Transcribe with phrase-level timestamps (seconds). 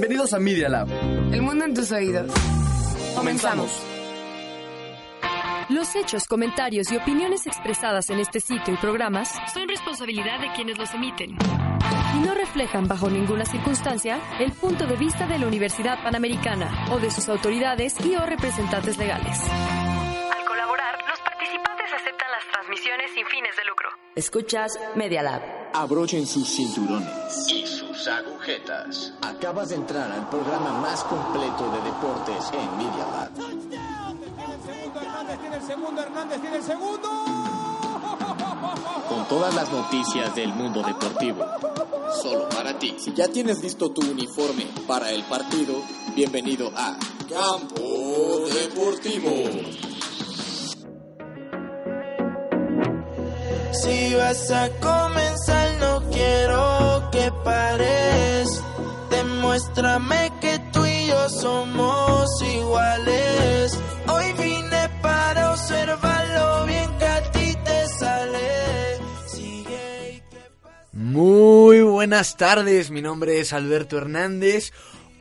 [0.00, 0.88] Bienvenidos a Media Lab.
[1.30, 2.32] El mundo en tus oídos.
[3.14, 3.70] Comenzamos.
[5.68, 10.78] Los hechos, comentarios y opiniones expresadas en este sitio y programas son responsabilidad de quienes
[10.78, 11.36] los emiten
[12.16, 16.98] y no reflejan bajo ninguna circunstancia el punto de vista de la Universidad Panamericana o
[16.98, 19.38] de sus autoridades y o representantes legales.
[19.50, 23.90] Al colaborar, los participantes aceptan las transmisiones sin fines de lucro.
[24.16, 25.42] Escuchas Media Lab.
[25.74, 27.06] Abrochen sus cinturones
[27.50, 27.66] y
[28.00, 29.12] sus agujetas.
[29.20, 33.30] Acabas de entrar al programa más completo de deportes en Media Lab
[35.40, 37.08] tiene el segundo, Hernández tiene el segundo.
[39.08, 41.44] Con todas las noticias del mundo deportivo.
[42.22, 42.96] Solo para ti.
[42.98, 45.74] Si ya tienes listo tu uniforme para el partido,
[46.14, 46.96] bienvenido a
[47.28, 49.30] Campo Deportivo.
[53.72, 56.79] Si vas a comenzar, no quiero
[57.44, 58.62] pares.
[59.10, 63.78] Demuéstrame que tú y yo somos iguales.
[64.08, 68.98] Hoy vine para observarlo bien que a ti te sale.
[69.26, 70.22] Sigue
[70.92, 74.72] Muy buenas tardes, mi nombre es Alberto Hernández.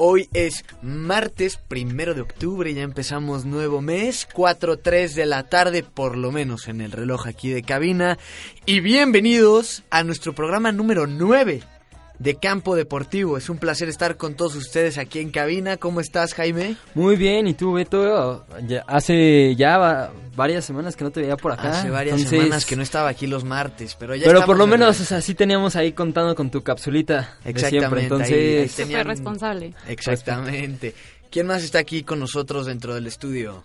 [0.02, 6.16] Hoy es martes primero de octubre, ya empezamos nuevo mes, 4.3 de la tarde, por
[6.16, 8.18] lo menos en el reloj aquí de cabina.
[8.66, 11.79] Y bienvenidos a nuestro programa número 9
[12.20, 13.38] de Campo Deportivo.
[13.38, 15.78] Es un placer estar con todos ustedes aquí en cabina.
[15.78, 16.76] ¿Cómo estás, Jaime?
[16.94, 18.46] Muy bien, ¿y tú, Beto?
[18.68, 21.72] Ya, hace ya varias semanas que no te veía por acá.
[21.72, 25.00] Hace varias semanas que no estaba aquí los martes, pero ya Pero por lo menos,
[25.00, 28.80] o sea, sí teníamos ahí contando con tu capsulita Exactamente, entonces...
[28.80, 29.74] Ahí, responsable.
[29.88, 30.94] Exactamente.
[31.32, 33.64] ¿Quién más está aquí con nosotros dentro del estudio?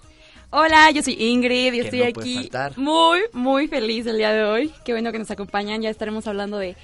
[0.50, 4.72] Hola, yo soy Ingrid y estoy aquí muy, muy feliz el día de hoy.
[4.84, 5.82] Qué bueno que nos acompañan.
[5.82, 6.76] Ya estaremos hablando de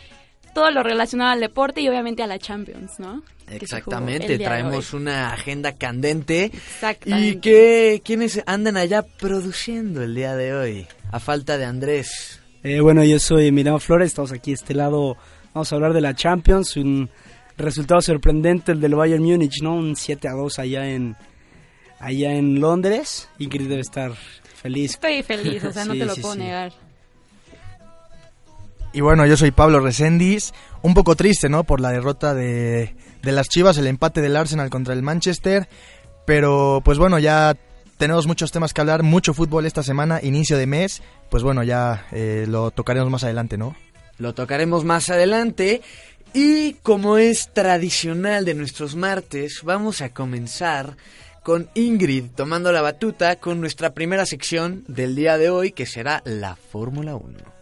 [0.54, 3.22] todo lo relacionado al deporte y obviamente a la Champions, ¿no?
[3.48, 6.44] Exactamente, traemos una agenda candente.
[6.44, 7.28] Exactamente.
[7.28, 10.86] ¿Y qué, quiénes andan allá produciendo el día de hoy?
[11.10, 12.40] A falta de Andrés.
[12.62, 15.16] Eh, bueno, yo soy Emiliano Flores, estamos aquí de este lado,
[15.54, 17.10] vamos a hablar de la Champions, un
[17.56, 19.74] resultado sorprendente el del Bayern Múnich, ¿no?
[19.74, 21.16] Un 7 a 2 allá en,
[21.98, 23.28] allá en Londres.
[23.38, 24.92] Ingrid debe estar feliz.
[24.92, 26.72] Estoy feliz, o sea, no te lo puedo negar.
[28.92, 30.52] Y bueno, yo soy Pablo Recendis,
[30.82, 31.62] un poco triste, ¿no?
[31.62, 35.68] Por la derrota de, de las Chivas, el empate del Arsenal contra el Manchester,
[36.26, 37.56] pero pues bueno, ya
[37.98, 42.06] tenemos muchos temas que hablar, mucho fútbol esta semana, inicio de mes, pues bueno, ya
[42.10, 43.76] eh, lo tocaremos más adelante, ¿no?
[44.18, 45.82] Lo tocaremos más adelante.
[46.32, 50.96] Y como es tradicional de nuestros martes, vamos a comenzar
[51.42, 56.22] con Ingrid tomando la batuta con nuestra primera sección del día de hoy que será
[56.24, 57.59] la Fórmula 1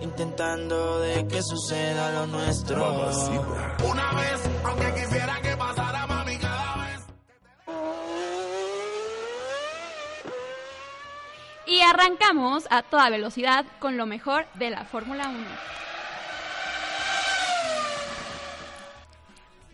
[0.00, 3.10] intentando de que suceda lo nuestro.
[3.88, 7.06] Una vez, aunque quisiera que pasara mami cada vez.
[11.66, 15.38] Y arrancamos a toda velocidad con lo mejor de la Fórmula 1.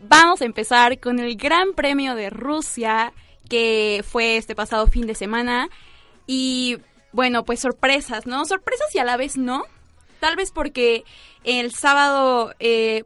[0.04, 3.12] Vamos a empezar con el Gran Premio de Rusia
[3.48, 5.68] que fue este pasado fin de semana
[6.26, 6.78] y
[7.12, 8.44] bueno, pues sorpresas, ¿no?
[8.44, 9.64] Sorpresas y a la vez no.
[10.20, 11.04] Tal vez porque
[11.44, 13.04] el sábado eh,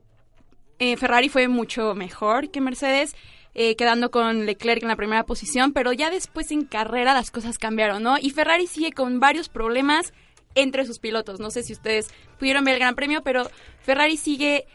[0.79, 3.17] eh, Ferrari fue mucho mejor que Mercedes,
[3.55, 7.59] eh, quedando con Leclerc en la primera posición, pero ya después en carrera las cosas
[7.59, 8.19] cambiaron, ¿no?
[8.19, 10.13] Y Ferrari sigue con varios problemas
[10.55, 11.41] entre sus pilotos.
[11.41, 13.49] No sé si ustedes pudieron ver el Gran Premio, pero
[13.81, 14.67] Ferrari sigue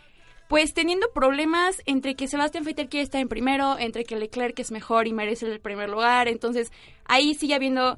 [0.48, 4.72] pues teniendo problemas entre que Sebastián Vettel quiere estar en primero, entre que Leclerc es
[4.72, 6.28] mejor y merece el primer lugar.
[6.28, 6.72] Entonces
[7.06, 7.98] ahí sigue habiendo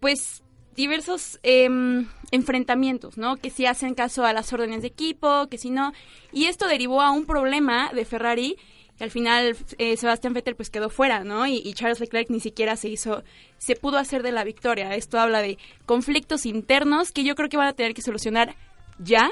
[0.00, 0.43] pues
[0.74, 3.36] diversos em, enfrentamientos, ¿no?
[3.36, 5.92] Que si hacen caso a las órdenes de equipo, que si no.
[6.32, 8.56] Y esto derivó a un problema de Ferrari
[8.96, 11.46] que al final eh, Sebastián Vettel pues quedó fuera, ¿no?
[11.46, 13.24] Y, Charles Leclerc ni siquiera se hizo,
[13.58, 14.94] se pudo hacer de la victoria.
[14.94, 18.54] Esto habla de conflictos internos que yo creo que van a tener que solucionar
[18.98, 19.30] ya,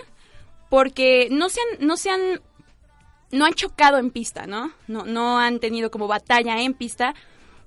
[0.69, 2.41] porque no se han, no se han,
[3.30, 4.72] no han chocado en pista, ¿no?
[4.89, 7.15] No, no han tenido como batalla en pista,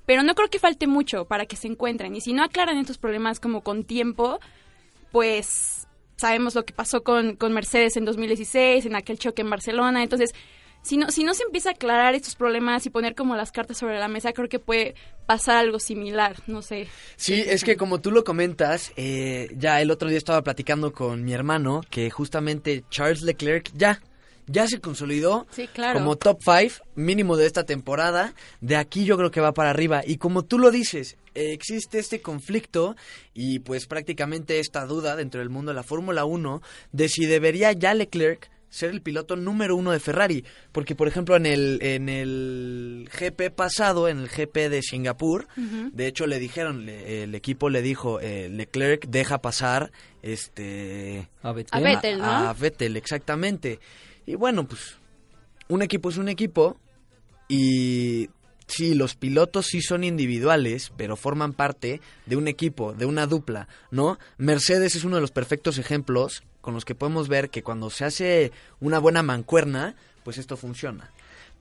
[0.05, 2.15] pero no creo que falte mucho para que se encuentren.
[2.15, 4.39] Y si no aclaran estos problemas como con tiempo,
[5.11, 5.87] pues
[6.17, 10.03] sabemos lo que pasó con, con Mercedes en 2016, en aquel choque en Barcelona.
[10.03, 10.33] Entonces,
[10.85, 13.77] si no, si no se empieza a aclarar estos problemas y poner como las cartas
[13.77, 14.93] sobre la mesa, creo que puede
[15.25, 16.87] pasar algo similar, no sé.
[17.15, 21.23] Sí, es que como tú lo comentas, eh, ya el otro día estaba platicando con
[21.23, 23.99] mi hermano que justamente Charles Leclerc ya
[24.47, 25.47] ya se consolidó
[25.93, 28.33] como top 5 mínimo de esta temporada.
[28.61, 30.01] De aquí yo creo que va para arriba.
[30.05, 32.95] Y como tú lo dices, existe este conflicto
[33.33, 36.61] y pues prácticamente esta duda dentro del mundo de la Fórmula 1
[36.91, 40.43] de si debería ya Leclerc ser el piloto número uno de Ferrari.
[40.73, 45.47] Porque, por ejemplo, en el, en el GP pasado, en el GP de Singapur,
[45.93, 49.91] de hecho le dijeron, le- el equipo le dijo, eh, Leclerc deja pasar
[50.45, 51.79] este A Vettel.
[51.79, 52.25] A Vettel, ¿no?
[52.25, 53.79] a Vettel, exactamente.
[54.25, 54.97] Y bueno, pues
[55.67, 56.77] un equipo es un equipo
[57.47, 58.29] y
[58.67, 63.67] sí, los pilotos sí son individuales, pero forman parte de un equipo, de una dupla,
[63.91, 64.17] ¿no?
[64.37, 68.05] Mercedes es uno de los perfectos ejemplos con los que podemos ver que cuando se
[68.05, 71.11] hace una buena mancuerna, pues esto funciona.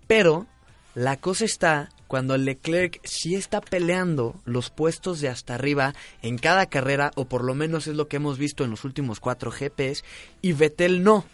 [0.06, 0.46] Pero
[0.94, 6.66] la cosa está cuando Leclerc sí está peleando los puestos de hasta arriba en cada
[6.66, 10.04] carrera, o por lo menos es lo que hemos visto en los últimos cuatro GPs,
[10.40, 11.24] y Vettel no.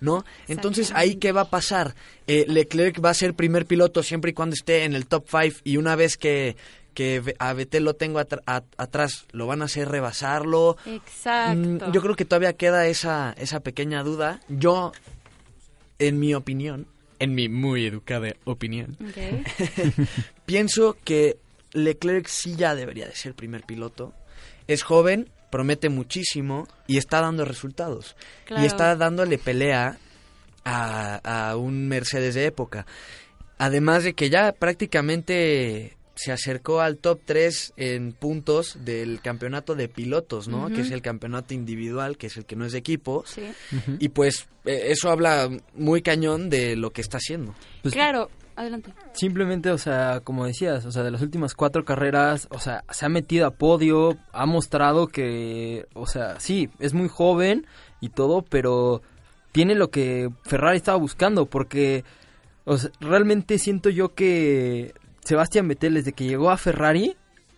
[0.00, 0.24] ¿No?
[0.48, 1.94] Entonces, ¿ahí qué va a pasar?
[2.26, 5.60] Eh, Leclerc va a ser primer piloto siempre y cuando esté en el top 5
[5.64, 6.56] y una vez que,
[6.94, 10.78] que a Vettel lo tengo atrás, ¿lo van a hacer rebasarlo?
[10.86, 11.88] Exacto.
[11.88, 14.40] Mm, Yo creo que todavía queda esa, esa pequeña duda.
[14.48, 14.92] Yo,
[15.98, 16.86] en mi opinión,
[17.18, 18.96] en mi muy educada opinión,
[20.46, 21.36] pienso que
[21.72, 24.14] Leclerc sí ya debería de ser primer piloto.
[24.66, 28.16] Es joven, promete muchísimo y está dando resultados.
[28.44, 28.62] Claro.
[28.62, 29.98] Y está dándole pelea
[30.64, 32.86] a, a un Mercedes de época.
[33.58, 39.88] Además de que ya prácticamente se acercó al top 3 en puntos del campeonato de
[39.88, 40.68] pilotos, ¿no?
[40.68, 43.24] Que es el campeonato individual, que es el que no es de equipo.
[43.26, 43.42] Sí.
[43.98, 47.54] Y pues eh, eso habla muy cañón de lo que está haciendo.
[47.80, 48.28] Pues, Claro,
[48.60, 48.92] adelante.
[49.12, 53.06] Simplemente, o sea, como decías, o sea, de las últimas cuatro carreras, o sea, se
[53.06, 57.66] ha metido a podio, ha mostrado que, o sea, sí, es muy joven
[58.00, 59.02] y todo, pero
[59.52, 62.04] tiene lo que Ferrari estaba buscando, porque,
[63.00, 67.16] realmente siento yo que Sebastián Vettel, desde que llegó a Ferrari,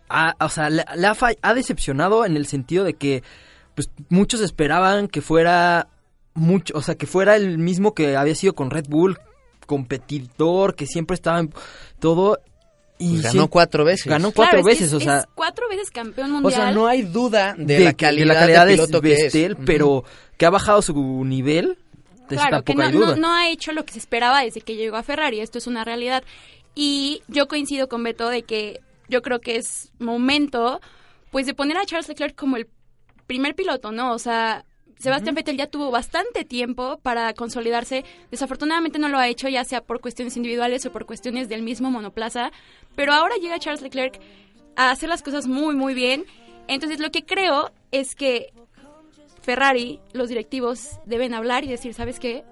[0.09, 3.23] ha, o sea, le, ha, ha decepcionado en el sentido de que,
[3.75, 5.89] pues, muchos esperaban que fuera
[6.35, 9.19] mucho, o sea, que fuera el mismo que había sido con Red Bull,
[9.67, 11.53] competidor, que siempre estaba en
[11.99, 12.39] todo.
[12.99, 14.07] Y Pues ganó cuatro veces.
[14.07, 16.53] Ganó cuatro Claro, veces, es- o sea, es cuatro veces campeón O mundial.
[16.63, 19.13] sea, no hay duda de, de, la que- calidad, de la calidad de piloto que
[19.15, 19.23] es.
[19.33, 19.65] Vettel, Ujú.
[19.65, 20.05] pero
[20.37, 21.79] que ha bajado su nivel,
[22.29, 23.07] de Claro, que no, hay duda.
[23.09, 25.67] no, no ha hecho lo que se esperaba desde que llegó a Ferrari, esto es
[25.67, 26.23] una realidad.
[26.77, 30.81] Y yo coincido con Beto de que yo creo que es momento
[31.33, 32.69] pues de poner a Charles Leclerc como el
[33.27, 34.13] primer piloto, ¿no?
[34.13, 34.65] O sea,
[35.03, 38.05] Sebastián Vettel ya tuvo bastante tiempo para consolidarse.
[38.31, 41.91] Desafortunadamente no lo ha hecho, ya sea por cuestiones individuales o por cuestiones del mismo
[41.91, 42.53] monoplaza.
[42.95, 44.21] Pero ahora llega Charles Leclerc
[44.77, 46.25] a hacer las cosas muy, muy bien.
[46.69, 48.53] Entonces lo que creo es que
[49.41, 52.45] Ferrari, los directivos deben hablar y decir, ¿sabes qué?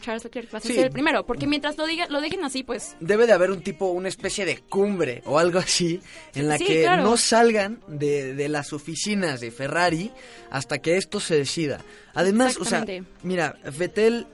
[0.00, 0.74] Charles Leclerc va a Sí.
[0.74, 1.24] ser el primero.
[1.26, 4.44] Porque mientras lo, diga, lo dejen así, pues Debe de haber un tipo, una especie
[4.44, 6.00] de cumbre o algo así,
[6.34, 7.02] en la Sí, que claro.
[7.04, 10.10] no salgan de, de las oficinas de Ferrari
[10.50, 11.80] hasta que esto se decida.
[12.14, 12.84] Además, o sea,
[13.22, 14.26] mira, Vettel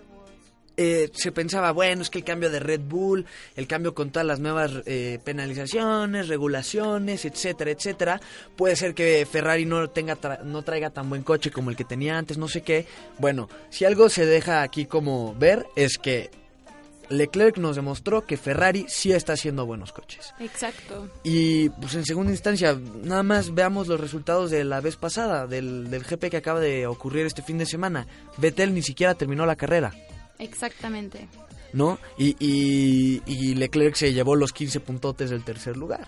[0.77, 3.25] eh, se pensaba, bueno, es que el cambio de Red Bull,
[3.57, 8.21] el cambio con todas las nuevas eh, penalizaciones, regulaciones, etcétera, etcétera,
[8.57, 11.85] puede ser que Ferrari no tenga tra- no traiga tan buen coche como el que
[11.85, 12.87] tenía antes, no sé qué.
[13.19, 16.31] Bueno, si algo se deja aquí como ver es que
[17.11, 20.33] Leclerc nos demostró que Ferrari sí está haciendo buenos coches.
[20.41, 21.09] exacto.
[21.23, 25.91] Y pues en segunda instancia, nada más veamos los resultados de la vez pasada, del,
[25.91, 28.07] del GP que acaba de ocurrir este fin de semana.
[28.39, 29.93] Vettel ni siquiera terminó la carrera.
[30.39, 31.29] Exactamente.
[31.73, 31.99] ¿no?
[32.17, 36.07] Y, y, y Leclerc se llevó los 15 puntotes del tercer lugar.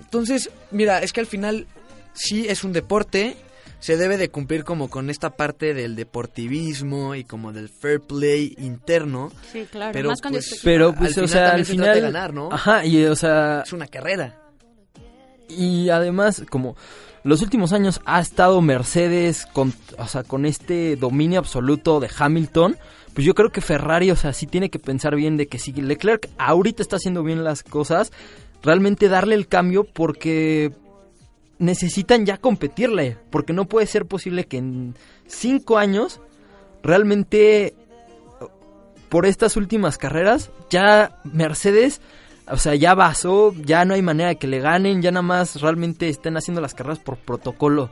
[0.00, 1.66] Entonces, mira, es que al final
[2.14, 3.36] sí es un deporte,
[3.80, 8.54] se debe de cumplir como con esta parte del deportivismo y como del fair play
[8.58, 9.30] interno.
[9.52, 9.92] Sí, claro.
[9.92, 11.92] Pero, más cuando pues, es- Pero, pues, al o final sea, también al se trata
[11.92, 11.94] final...
[11.94, 12.48] de ganar, ¿no?
[12.52, 13.62] Ajá, y, o sea...
[13.66, 14.38] Es una carrera.
[15.48, 16.76] Y además, como
[17.24, 22.76] los últimos años ha estado Mercedes con, o sea, con este dominio absoluto de Hamilton,
[23.14, 25.72] pues yo creo que Ferrari, o sea, sí tiene que pensar bien de que si
[25.72, 28.12] Leclerc ahorita está haciendo bien las cosas,
[28.62, 30.72] realmente darle el cambio porque
[31.58, 34.94] necesitan ya competirle, porque no puede ser posible que en
[35.26, 36.20] cinco años
[36.82, 37.74] realmente
[39.08, 42.00] por estas últimas carreras ya Mercedes
[42.50, 45.60] o sea, ya basó, ya no hay manera de que le ganen, ya nada más
[45.60, 47.90] realmente estén haciendo las carreras por protocolo.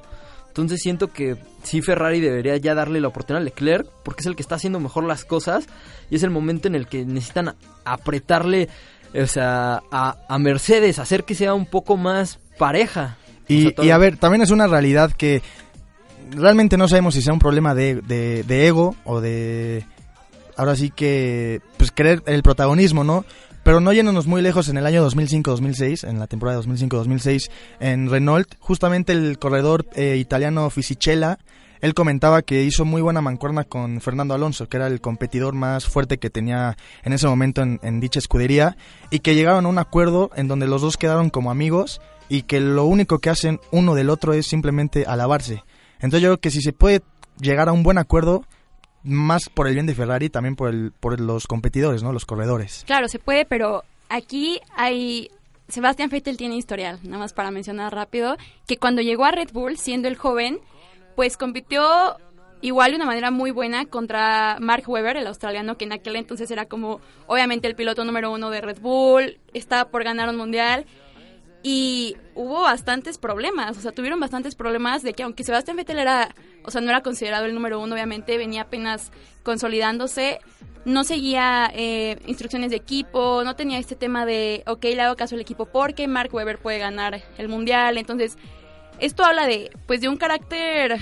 [0.50, 4.34] Entonces siento que sí Ferrari debería ya darle la oportunidad a Leclerc, porque es el
[4.36, 5.66] que está haciendo mejor las cosas
[6.10, 7.54] y es el momento en el que necesitan
[7.84, 8.68] apretarle,
[9.14, 13.16] o sea, a, a Mercedes, hacer que sea un poco más pareja.
[13.48, 15.40] O Y, sea, y a ver, también es una realidad que
[16.30, 19.84] realmente no sabemos si sea un problema de, de- de ego o de...
[20.56, 23.24] Ahora sí que, pues, querer el protagonismo, ¿no?
[23.62, 27.50] Pero no yéndonos muy lejos, en el año 2005-2006, en la temporada 2005-2006,
[27.80, 31.38] en Renault, justamente el corredor eh, italiano Fisichella
[31.80, 35.86] él comentaba que hizo muy buena mancuerna con Fernando Alonso, que era el competidor más
[35.86, 38.76] fuerte que tenía en ese momento en, en dicha escudería,
[39.10, 42.60] y que llegaron a un acuerdo en donde los dos quedaron como amigos y que
[42.60, 45.64] lo único que hacen uno del otro es simplemente alabarse.
[45.94, 47.02] Entonces yo creo que si se puede
[47.40, 48.44] llegar a un buen acuerdo,
[49.02, 52.12] más por el bien de Ferrari, también por, el, por los competidores, ¿no?
[52.12, 52.84] Los corredores.
[52.86, 55.30] Claro, se puede, pero aquí hay...
[55.68, 59.78] Sebastián Vettel tiene historial, nada más para mencionar rápido, que cuando llegó a Red Bull,
[59.78, 60.58] siendo el joven,
[61.14, 62.16] pues compitió
[62.60, 66.50] igual de una manera muy buena contra Mark Webber, el australiano, que en aquel entonces
[66.50, 70.86] era como, obviamente, el piloto número uno de Red Bull, estaba por ganar un mundial,
[71.62, 76.34] y hubo bastantes problemas, o sea, tuvieron bastantes problemas de que aunque Sebastián Vettel era,
[76.64, 79.12] o sea, no era considerado el número uno, obviamente, venía apenas
[79.42, 80.40] consolidándose,
[80.86, 85.34] no seguía eh, instrucciones de equipo, no tenía este tema de, ok, le hago caso
[85.34, 88.38] al equipo porque Mark Webber puede ganar el mundial, entonces,
[88.98, 90.96] esto habla de, pues, de un carácter,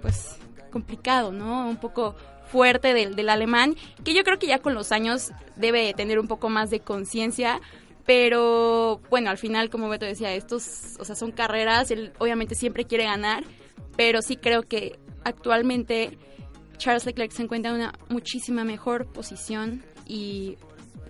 [0.00, 0.36] pues,
[0.70, 1.68] complicado, ¿no?
[1.68, 2.14] Un poco
[2.52, 3.74] fuerte del, del alemán,
[4.04, 7.60] que yo creo que ya con los años debe tener un poco más de conciencia,
[8.08, 12.86] pero bueno, al final, como Beto decía, estos, o sea, son carreras, él obviamente siempre
[12.86, 13.44] quiere ganar,
[13.98, 16.16] pero sí creo que actualmente
[16.78, 20.56] Charles Leclerc se encuentra en una muchísima mejor posición y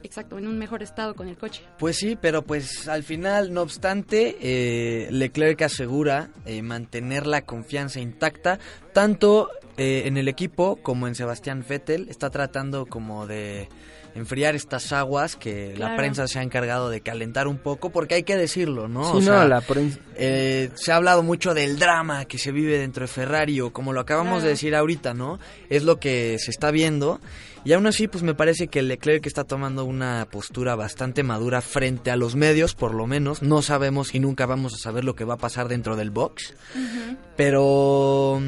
[0.03, 1.63] exacto, en un mejor estado con el coche.
[1.79, 8.01] Pues sí, pero pues al final, no obstante, eh, Leclerc asegura eh, mantener la confianza
[8.01, 8.59] intacta,
[8.93, 13.69] tanto eh, en el equipo como en Sebastián Vettel, está tratando como de
[14.15, 18.23] enfriar estas aguas que la prensa se ha encargado de calentar un poco, porque hay
[18.23, 19.21] que decirlo, ¿no?
[19.21, 19.99] Sí, no, la prensa...
[20.17, 23.93] Eh, se ha hablado mucho del drama que se vive dentro de Ferrari, o como
[23.93, 25.39] lo acabamos de decir ahorita, ¿no?
[25.69, 27.21] Es lo que se está viendo.
[27.65, 32.11] Y aún así, pues me parece que Leclerc está tomando una postura bastante madura frente
[32.11, 33.43] a los medios, por lo menos.
[33.43, 36.55] No sabemos y nunca vamos a saber lo que va a pasar dentro del box.
[37.37, 38.41] Pero...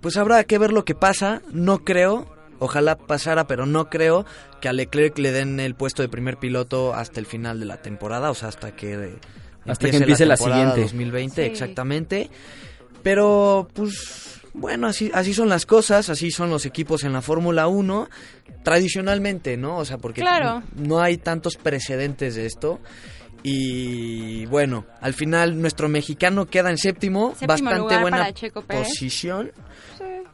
[0.00, 1.42] Pues habrá que ver lo que pasa.
[1.50, 4.24] No creo Ojalá pasara, pero no creo
[4.60, 7.76] que a Leclerc le den el puesto de primer piloto hasta el final de la
[7.82, 9.16] temporada, o sea, hasta que
[9.66, 12.30] hasta que empiece la, la siguiente 2020 exactamente.
[13.02, 17.68] Pero pues bueno, así así son las cosas, así son los equipos en la Fórmula
[17.68, 18.08] 1
[18.62, 19.76] tradicionalmente, ¿no?
[19.76, 20.24] O sea, porque
[20.74, 22.80] no hay tantos precedentes de esto.
[23.42, 28.32] Y bueno, al final nuestro mexicano queda en séptimo, bastante buena
[28.66, 29.52] posición.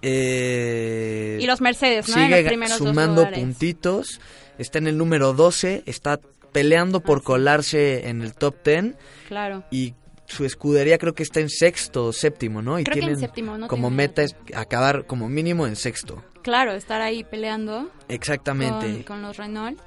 [0.06, 2.14] Eh, y los Mercedes, ¿no?
[2.14, 4.20] Sigue sumando puntitos.
[4.58, 5.82] Está en el número 12.
[5.86, 6.20] Está
[6.52, 8.94] peleando por colarse en el top 10.
[9.28, 9.64] Claro.
[9.70, 9.94] Y
[10.26, 12.78] su escudería creo que está en sexto o séptimo, ¿no?
[12.78, 13.68] Y creo tienen que en séptimo, ¿no?
[13.68, 16.22] como meta es acabar como mínimo en sexto.
[16.42, 17.90] Claro, estar ahí peleando.
[18.08, 18.86] Exactamente.
[18.86, 19.80] Con, con los Renault.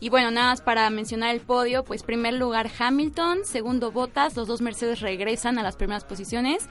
[0.00, 4.46] Y bueno, nada más para mencionar el podio, pues primer lugar Hamilton, segundo Bottas, los
[4.46, 6.68] dos Mercedes regresan a las primeras posiciones,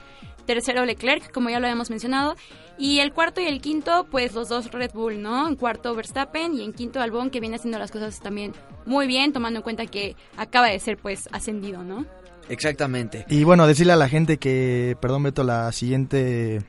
[0.48, 2.34] tercero Leclerc, como ya lo habíamos mencionado,
[2.78, 5.46] y el cuarto y el quinto, pues los dos Red Bull, ¿no?
[5.46, 8.54] En cuarto Verstappen y en quinto Albon, que viene haciendo las cosas también
[8.86, 12.06] muy bien, tomando en cuenta que acaba de ser pues ascendido, ¿no?
[12.48, 13.26] Exactamente.
[13.28, 16.62] Y bueno, decirle a la gente que, perdón Beto, la siguiente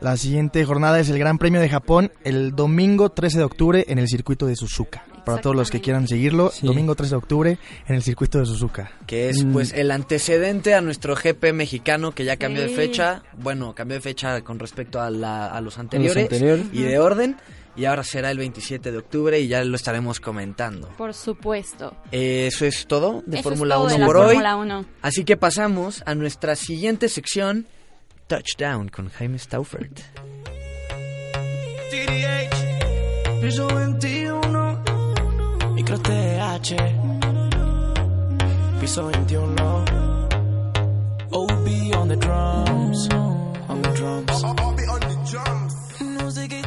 [0.00, 3.98] la siguiente jornada es el Gran Premio de Japón el domingo 13 de octubre en
[3.98, 5.04] el circuito de Suzuka.
[5.28, 8.92] Para todos los que quieran seguirlo, domingo 13 de octubre en el circuito de Suzuka.
[9.06, 13.22] Que es pues el antecedente a nuestro GP mexicano que ya cambió de fecha.
[13.36, 16.28] Bueno, cambió de fecha con respecto a, los anteriores,
[16.72, 17.36] y de orden.
[17.76, 20.88] Y ahora será el 27 de octubre y ya lo estaremos comentando.
[20.96, 21.94] Por supuesto.
[22.10, 24.36] eso es todo de Fórmula 1 por hoy.
[25.02, 27.66] Así que pasamos a nuestra siguiente sección
[28.26, 29.38] Touchdown con Jaime
[33.40, 34.47] piso 21,
[35.88, 36.76] micro TH,
[38.78, 39.56] piso 21,
[41.32, 43.08] OB on the drums,
[43.68, 44.44] on the drums.
[44.44, 45.74] OB on the drums.
[46.00, 46.62] No sé qué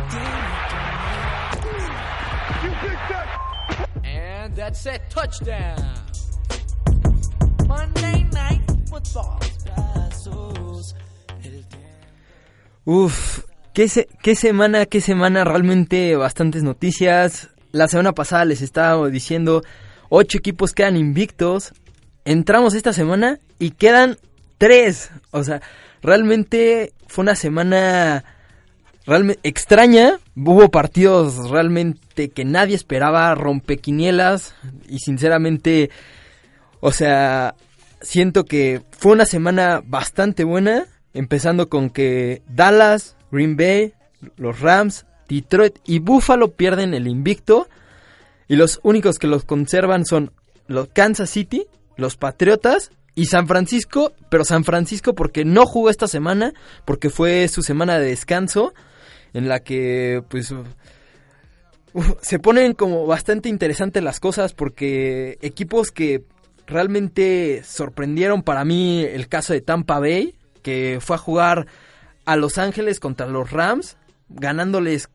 [4.04, 5.78] And that's it, touchdown.
[7.68, 9.40] Monday night football.
[12.86, 13.88] Uf, qué,
[14.24, 17.52] qué semana, qué semana, realmente bastantes noticias.
[17.72, 19.64] La semana pasada les estaba diciendo,
[20.10, 21.74] ocho equipos quedan invictos.
[22.26, 24.18] Entramos esta semana y quedan
[24.58, 25.10] tres.
[25.32, 25.62] O sea,
[26.02, 28.24] realmente fue una semana
[29.06, 30.20] realmente extraña.
[30.36, 34.54] Hubo partidos realmente que nadie esperaba, rompequinielas.
[34.88, 35.90] Y sinceramente,
[36.80, 37.56] o sea,
[38.02, 40.86] siento que fue una semana bastante buena.
[41.14, 43.94] Empezando con que Dallas, Green Bay,
[44.38, 47.68] los Rams, Detroit y Buffalo pierden el invicto.
[48.48, 50.32] Y los únicos que los conservan son
[50.68, 56.08] los Kansas City, los Patriotas y San Francisco, pero San Francisco porque no jugó esta
[56.08, 56.54] semana,
[56.86, 58.74] porque fue su semana de descanso,
[59.34, 60.54] en la que pues
[62.22, 66.24] se ponen como bastante interesantes las cosas, porque equipos que
[66.68, 71.68] realmente sorprendieron para mí el caso de Tampa Bay, que fue a jugar
[72.26, 73.98] a Los Ángeles contra los Rams,
[74.30, 75.10] ganándoles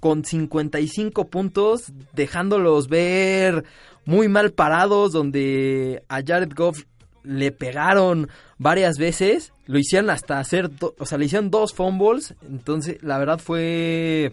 [0.00, 3.64] con 55 puntos, dejándolos ver
[4.04, 6.84] muy mal parados, donde a Jared Goff
[7.22, 8.28] le pegaron
[8.58, 13.38] varias veces, lo hicieron hasta hacer, o sea, le hicieron dos fumbles, entonces la verdad
[13.38, 14.32] fue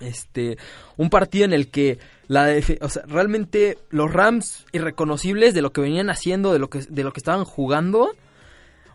[0.00, 0.58] este
[0.96, 2.48] un partido en el que la
[2.80, 7.04] o sea, realmente los Rams irreconocibles de lo que venían haciendo, de lo que de
[7.04, 8.12] lo que estaban jugando.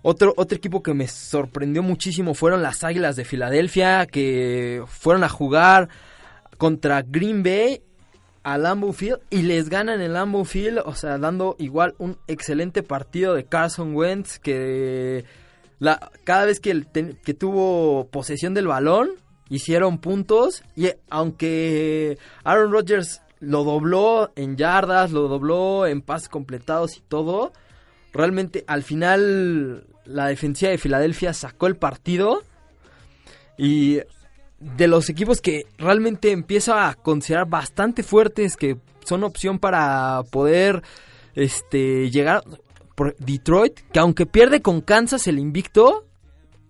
[0.02, 5.30] Otro, otro equipo que me sorprendió muchísimo fueron las Águilas de Filadelfia, que fueron a
[5.30, 5.90] jugar
[6.58, 7.82] contra Green Bay
[8.44, 12.84] a Lambeau Field y les ganan en Lambeau Field, o sea, dando igual un excelente
[12.84, 15.26] partido de Carson Wentz que
[15.80, 16.86] la, cada vez que,
[17.24, 19.10] que tuvo posesión del balón
[19.50, 26.98] hicieron puntos y aunque Aaron Rodgers lo dobló en yardas, lo dobló en pases completados
[26.98, 27.54] y todo,
[28.14, 32.44] realmente al final la defensiva de Filadelfia sacó el partido
[33.58, 34.00] y
[34.60, 40.84] de los equipos que realmente empiezo a considerar bastante fuertes que son opción para poder
[41.36, 42.44] este llegar
[42.96, 46.06] por Detroit, que aunque pierde con Kansas el invicto,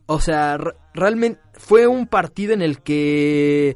[0.05, 0.58] o sea,
[0.93, 3.75] realmente fue un partido en el que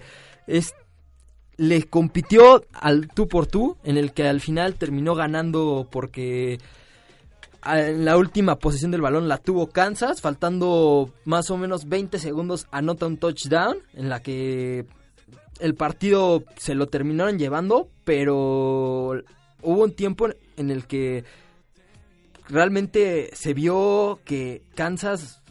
[1.58, 6.60] le compitió al tú por tú, en el que al final terminó ganando porque
[7.66, 12.68] en la última posesión del balón la tuvo Kansas, faltando más o menos 20 segundos
[12.72, 14.86] anota un touchdown en la que
[15.60, 19.22] el partido se lo terminaron llevando, pero
[19.62, 20.28] hubo un tiempo
[20.58, 21.24] en el que
[22.50, 25.42] realmente se vio que Kansas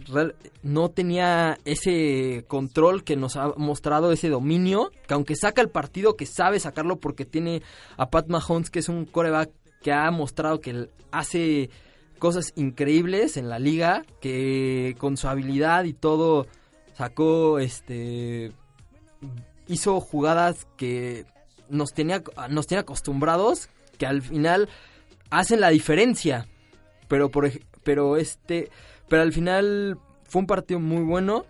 [0.63, 6.17] no tenía ese control que nos ha mostrado ese dominio, que aunque saca el partido,
[6.17, 7.63] que sabe sacarlo porque tiene
[7.97, 9.51] a Pat Mahomes, que es un coreback
[9.83, 11.71] que ha mostrado que hace
[12.23, 16.47] cosas increíbles en la liga, que con su habilidad y todo
[16.97, 18.53] sacó este
[19.67, 21.27] hizo jugadas que
[21.69, 24.69] nos tenía nos tenía acostumbrados que al final
[25.31, 26.47] hacen la diferencia.
[27.09, 27.51] Pero por
[27.83, 28.71] pero este
[29.09, 31.45] pero al final fue un partido muy bueno.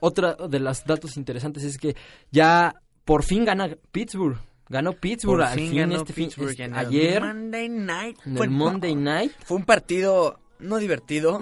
[0.00, 1.96] Otra de los datos interesantes es que
[2.30, 2.74] ya
[3.06, 4.36] por fin gana Pittsburgh.
[4.70, 7.20] Ganó Pittsburgh al fin, este Pittsburgh fin, ayer.
[7.20, 8.16] Monday Night.
[8.24, 9.32] En Fue- el Monday Night.
[9.44, 11.40] Fue un partido no divertido,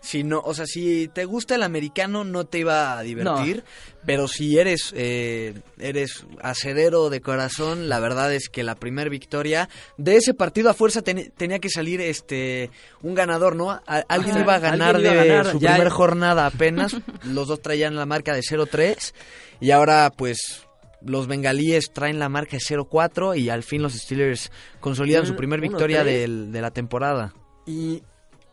[0.00, 3.62] sino, o sea, si te gusta el americano no te iba a divertir,
[4.04, 9.68] pero si eres eh, eres acedero de corazón, la verdad es que la primera victoria
[9.96, 13.70] de ese partido a fuerza ten- tenía que salir este un ganador, ¿no?
[13.70, 16.96] A- alguien iba a ganar alguien iba de a ganar, su ya- primer jornada apenas,
[17.24, 19.14] los dos traían la marca de 0-3
[19.60, 20.66] y ahora pues
[21.06, 25.38] los bengalíes traen la marca de 0-4 y al fin los Steelers consolidan su Tienen
[25.38, 25.62] primer 1-3.
[25.62, 27.34] victoria del- de la temporada.
[27.66, 28.02] Y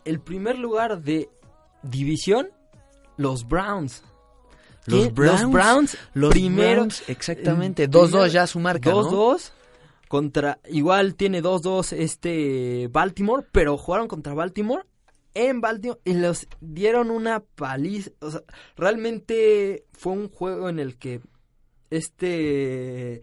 [0.05, 1.29] el primer lugar de
[1.83, 2.49] división,
[3.17, 4.03] los Browns.
[4.85, 5.13] Los.
[5.13, 6.71] Browns, Los Browns, los primero.
[6.81, 7.83] Browns, exactamente.
[7.83, 9.03] eh, 2-2 primero- ya su marca, ¿no?
[9.03, 9.51] 2-2
[10.07, 14.83] contra igual tiene 2-2 este Baltimore, pero jugaron contra Baltimore
[15.35, 18.41] en Baltimore y los dieron una paliza, o sea,
[18.75, 21.21] realmente fue un juego en el que
[21.89, 23.21] este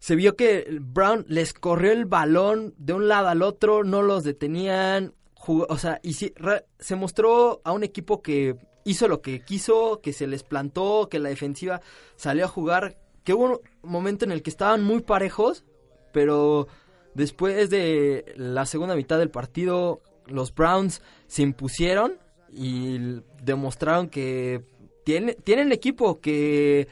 [0.00, 4.22] se vio que Brown les corrió el balón de un lado al otro, no los
[4.22, 9.40] detenían, jugó- o sea, y re- se mostró a un equipo que hizo lo que
[9.40, 11.80] quiso, que se les plantó, que la defensiva
[12.14, 15.64] salió a jugar, que hubo un momento en el que estaban muy parejos,
[16.12, 16.68] pero
[17.14, 22.14] después de la segunda mitad del partido, los Browns se impusieron
[22.52, 24.62] y demostraron que
[25.04, 26.86] tiene, tienen equipo que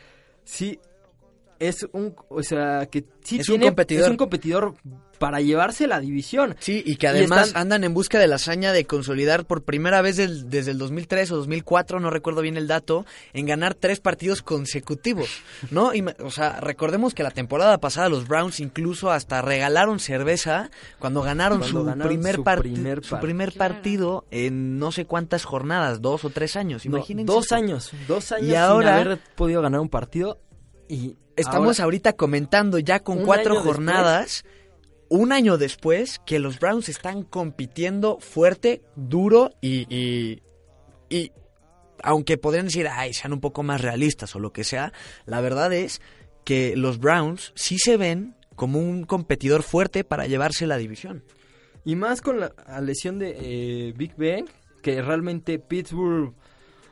[0.44, 0.80] sí
[1.58, 4.04] es un, o sea, que sí Es un tiene, competidor.
[4.04, 4.74] es un competidor
[5.18, 6.56] para llevarse la división.
[6.58, 10.02] Sí, y que además están- andan en busca de la hazaña de consolidar por primera
[10.02, 13.98] vez del- desde el 2003 o 2004, no recuerdo bien el dato, en ganar tres
[14.00, 15.30] partidos consecutivos,
[15.70, 15.94] ¿no?
[15.94, 21.22] Y, o sea, recordemos que la temporada pasada los Browns incluso hasta regalaron cerveza cuando
[21.22, 26.02] ganaron, Cuando su, ganaron primer su primer su primer partido en no sé cuántas jornadas,
[26.02, 27.32] dos o tres años, No, imagínense.
[27.32, 30.38] dos años, dos años Y ahora- haber podido ganar un partido
[30.90, 33.74] y Estamos ahora- ahorita comentando ya con cuatro después.
[33.76, 34.44] jornadas,
[35.08, 40.42] un año después, que los Browns están compitiendo fuerte, duro y, y,
[41.08, 41.32] y
[42.02, 44.92] aunque podrían decir, ay, sean un poco más realistas o lo que sea,
[45.26, 46.00] la verdad es
[46.44, 51.24] que los Browns sí se ven como un competidor fuerte para llevarse la división.
[51.84, 54.46] Y más con la, lesión de eh, Big Bang,
[54.82, 56.32] que realmente Pittsburgh,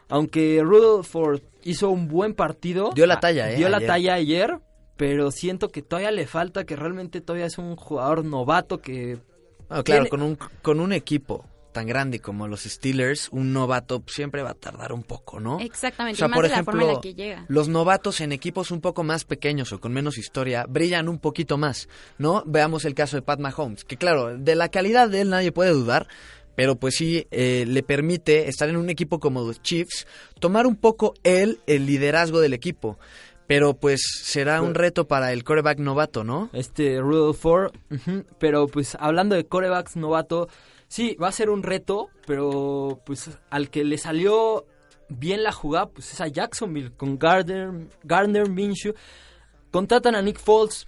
[0.08, 4.60] aunque Rutherford hizo un buen partido, dio la talla, eh, dio la talla ayer,
[4.96, 9.18] pero siento que todavía le falta, que realmente todavía es un jugador novato que...
[9.68, 14.42] Ah, claro, con un, con un equipo tan grande como los Steelers, un novato siempre
[14.42, 15.58] va a tardar un poco, ¿no?
[15.58, 17.44] Exactamente, o sea, por ejemplo, que llega.
[17.48, 21.58] los novatos en equipos un poco más pequeños o con menos historia brillan un poquito
[21.58, 22.44] más, ¿no?
[22.46, 25.70] Veamos el caso de Pat Mahomes, que claro, de la calidad de él nadie puede
[25.70, 26.06] dudar,
[26.54, 30.06] pero pues sí eh, le permite estar en un equipo como los Chiefs,
[30.40, 32.98] tomar un poco él el liderazgo del equipo.
[33.46, 36.48] Pero pues será un reto para el coreback novato, ¿no?
[36.54, 37.72] Este Rudolph Ford,
[38.38, 40.48] pero pues hablando de corebacks novato,
[40.88, 44.64] sí, va a ser un reto, pero pues al que le salió
[45.10, 47.70] bien la jugada, pues es a Jacksonville con Gardner,
[48.02, 48.94] Gardner Minshew.
[49.70, 50.86] Contratan a Nick Foles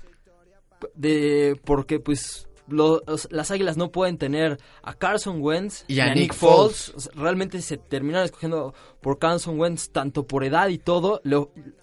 [0.94, 7.10] de porque pues las Águilas no pueden tener a Carson Wentz y a, Nick, Foles.
[7.14, 11.20] Realmente se terminaron escogiendo por Carson Wentz tanto por edad y todo.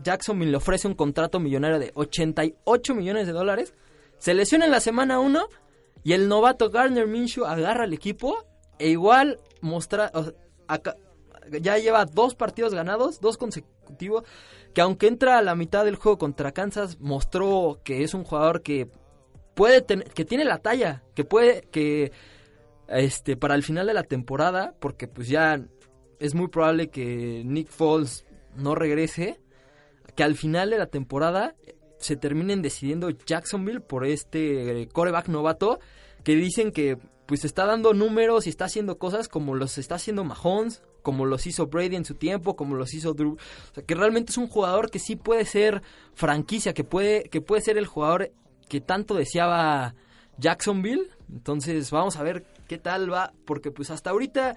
[0.03, 3.73] Jacksonville le ofrece un contrato millonario de 88 millones de dólares.
[4.17, 5.47] Se lesiona en la semana 1
[6.03, 8.45] y el novato Gardner Minshew agarra al equipo
[8.79, 10.11] e igual mostra,
[11.61, 14.23] ya lleva dos partidos ganados, dos consecutivos,
[14.73, 18.61] que aunque entra a la mitad del juego contra Kansas, mostró que es un jugador
[18.61, 18.89] que
[19.53, 22.11] puede tener, que tiene la talla, que puede, que
[22.87, 25.61] este, para el final de la temporada, porque pues ya
[26.19, 29.39] es muy probable que Nick Foles no regrese,
[30.15, 31.55] que al final de la temporada
[31.97, 35.79] se terminen decidiendo Jacksonville por este coreback novato
[36.23, 40.23] que dicen que pues está dando números y está haciendo cosas como los está haciendo
[40.23, 43.95] Mahomes, como los hizo Brady en su tiempo, como los hizo Drew, o sea, que
[43.95, 45.81] realmente es un jugador que sí puede ser
[46.13, 48.31] franquicia, que puede que puede ser el jugador
[48.73, 49.93] que tanto deseaba
[50.39, 51.11] Jacksonville.
[51.31, 54.55] Entonces, vamos a ver qué tal va porque pues hasta ahorita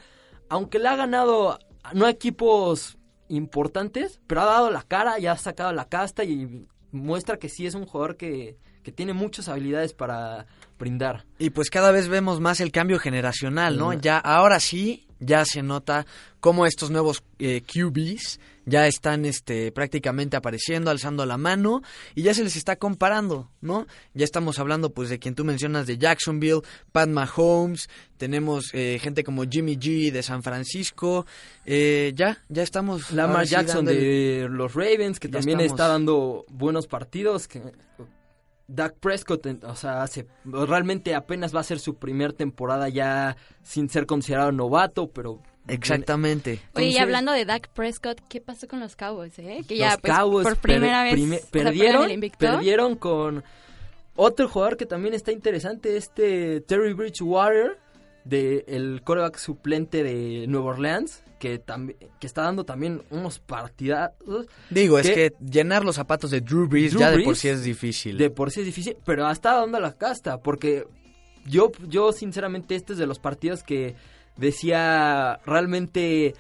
[0.49, 1.59] aunque le ha ganado
[1.93, 2.97] no a equipos
[3.29, 7.67] importantes, pero ha dado la cara, ya ha sacado la casta y muestra que sí
[7.67, 10.47] es un jugador que, que tiene muchas habilidades para
[10.79, 11.27] brindar.
[11.39, 13.93] Y pues cada vez vemos más el cambio generacional, ¿no?
[13.93, 16.07] Ya ahora sí, ya se nota
[16.41, 21.83] cómo estos nuevos eh, QBs ya están este, prácticamente apareciendo, alzando la mano
[22.15, 23.87] y ya se les está comparando, ¿no?
[24.13, 29.23] Ya estamos hablando pues de quien tú mencionas de Jacksonville, Pat Mahomes, tenemos eh, gente
[29.23, 31.27] como Jimmy G de San Francisco,
[31.65, 33.13] eh, ya, ya estamos...
[33.13, 37.63] Lamar Jackson de los Ravens, que también está dando buenos partidos, que
[38.69, 43.89] Dak Prescott, o sea, hace, realmente apenas va a ser su primer temporada ya sin
[43.89, 45.41] ser considerado novato, pero...
[45.69, 46.61] Exactamente.
[46.75, 49.65] Oye, y hablando de Dak Prescott, ¿qué pasó con los Cowboys, eh?
[49.67, 53.43] Que ya, pues, por primera vez perdieron, perdieron con
[54.15, 57.79] otro jugador que también está interesante, este Terry Bridgewater,
[58.27, 61.63] de el coreback suplente de Nueva Orleans, que,
[62.19, 64.47] que está dando también unos partidazos.
[64.71, 68.19] Digo, es que llenar los zapatos de Drew Brees ya de por sí es difícil.
[68.19, 70.87] De por sí es difícil, pero hasta dando la casta, porque
[71.47, 73.95] yo, yo sinceramente este es de los partidos que
[74.37, 76.35] decía realmente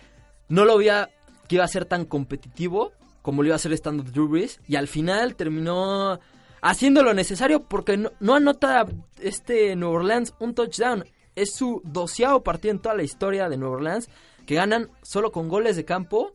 [0.49, 1.09] no lo veía
[1.49, 4.77] que iba a ser tan competitivo como lo iba a ser estando Drew Brees y
[4.77, 6.19] al final terminó
[6.61, 8.87] haciendo lo necesario porque no, no anota
[9.21, 11.05] este New Orleans un touchdown.
[11.37, 14.09] Es su doceavo partido en toda la historia de Nueva Orleans
[14.47, 16.35] que ganan solo con goles de campo,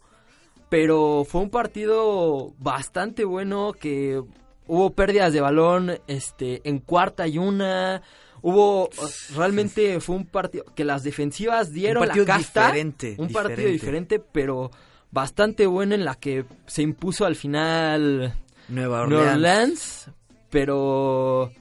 [0.70, 4.22] pero fue un partido bastante bueno que
[4.68, 8.02] hubo pérdidas de balón este en cuarta y una
[8.42, 8.90] hubo
[9.36, 14.20] realmente fue un partido que las defensivas dieron la casta diferente, un partido diferente.
[14.20, 14.72] pero
[15.12, 18.34] bastante bueno en la que se impuso al final
[18.70, 20.10] Nueva Orleans
[20.50, 21.52] pero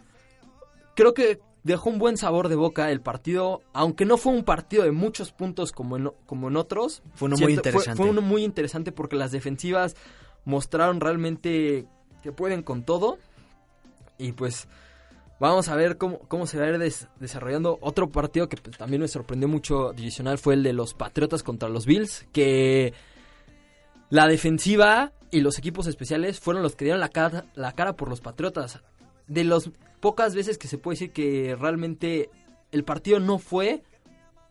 [0.94, 4.85] creo que dejó un buen sabor de boca el partido, aunque no fue un partido
[4.85, 7.03] de muchos puntos como en, como en otros.
[7.14, 7.96] Fue uno muy interesante.
[7.96, 9.96] Fue, uno muy interesante porque las defensivas
[10.44, 11.87] mostraron realmente
[12.23, 13.18] que pueden con todo.
[14.18, 14.68] Y pues
[15.38, 17.79] vamos a ver cómo, cómo se va a ir desarrollando.
[17.81, 21.68] Otro partido que pues, también me sorprendió mucho divisional fue el de los Patriotas contra
[21.68, 22.94] los Bills, que
[24.09, 28.09] la defensiva y los equipos especiales fueron los que dieron la cara, la cara por
[28.09, 28.81] los Patriotas.
[29.30, 32.30] De los pocas veces que se puede decir que realmente
[32.72, 33.82] el partido no fue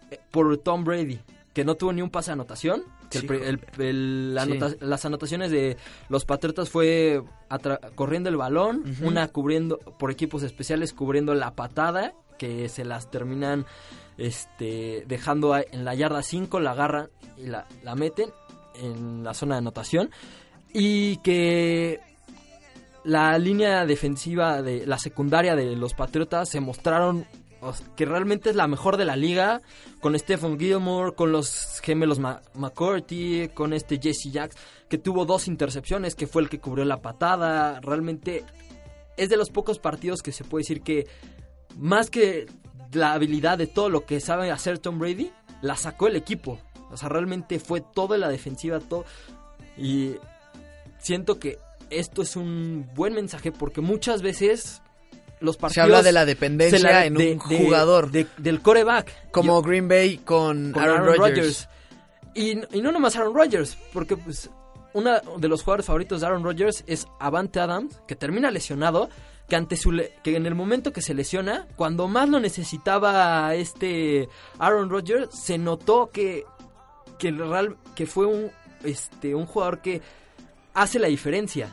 [0.09, 1.19] eh, por Tom Brady,
[1.53, 2.83] que no tuvo ni un pase de anotación.
[3.19, 7.21] las anotaciones de los Patriotas fue
[7.95, 13.65] corriendo el balón, una cubriendo por equipos especiales cubriendo la patada que se las terminan
[14.17, 18.29] este dejando en la yarda 5, la agarran y la, la meten
[18.75, 20.11] en la zona de anotación
[20.73, 21.99] y que
[23.03, 27.25] la línea defensiva de la secundaria de los Patriotas se mostraron
[27.97, 29.61] que realmente es la mejor de la liga,
[29.99, 34.55] con Stephen Gilmore, con los gemelos Ma- McCourty, con este Jesse Jacks,
[34.87, 37.81] que tuvo dos intercepciones, que fue el que cubrió la patada.
[37.81, 38.45] Realmente
[39.17, 41.07] es de los pocos partidos que se puede decir que
[41.77, 42.45] más que
[42.93, 45.31] la habilidad de todo lo que sabe hacer Tom Brady,
[45.61, 46.59] la sacó el equipo.
[46.91, 49.03] O sea, realmente fue todo en la defensiva, todo.
[49.77, 50.15] Y
[50.97, 51.59] siento que
[51.89, 54.81] esto es un buen mensaje porque muchas veces
[55.39, 55.73] los partidos...
[55.75, 58.11] Se habla de la dependencia la- en de- un jugador.
[58.11, 59.31] de- del coreback.
[59.31, 61.37] Como Yo- Green Bay con, con Aaron, Aaron Rodgers.
[61.37, 61.69] Rodgers.
[62.35, 64.49] Y, y no nomás Aaron Rodgers, porque pues
[64.93, 69.09] uno de los jugadores favoritos de Aaron Rodgers es Avante Adams, que termina lesionado,
[69.47, 73.53] que ante su le- que en el momento que se lesiona, cuando más lo necesitaba
[73.55, 74.27] este
[74.59, 76.43] Aaron Rodgers, se notó que
[77.17, 78.51] que el real que fue un
[78.83, 80.01] este un jugador que
[80.73, 81.69] hace la diferencia.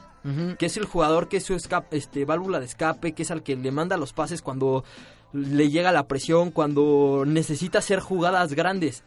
[0.58, 3.42] Que es el jugador que es su escape, este, válvula de escape, que es al
[3.42, 4.84] que le manda los pases cuando
[5.32, 9.04] le llega la presión, cuando necesita hacer jugadas grandes.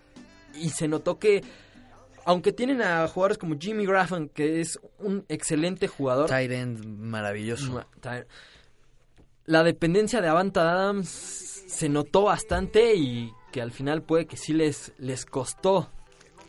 [0.54, 1.44] Y se notó que,
[2.26, 7.72] aunque tienen a jugadores como Jimmy Graham, que es un excelente jugador, end maravilloso.
[7.74, 7.88] Ma-
[9.46, 14.54] la dependencia de Avanta Adams se notó bastante y que al final puede que sí
[14.54, 15.90] les, les costó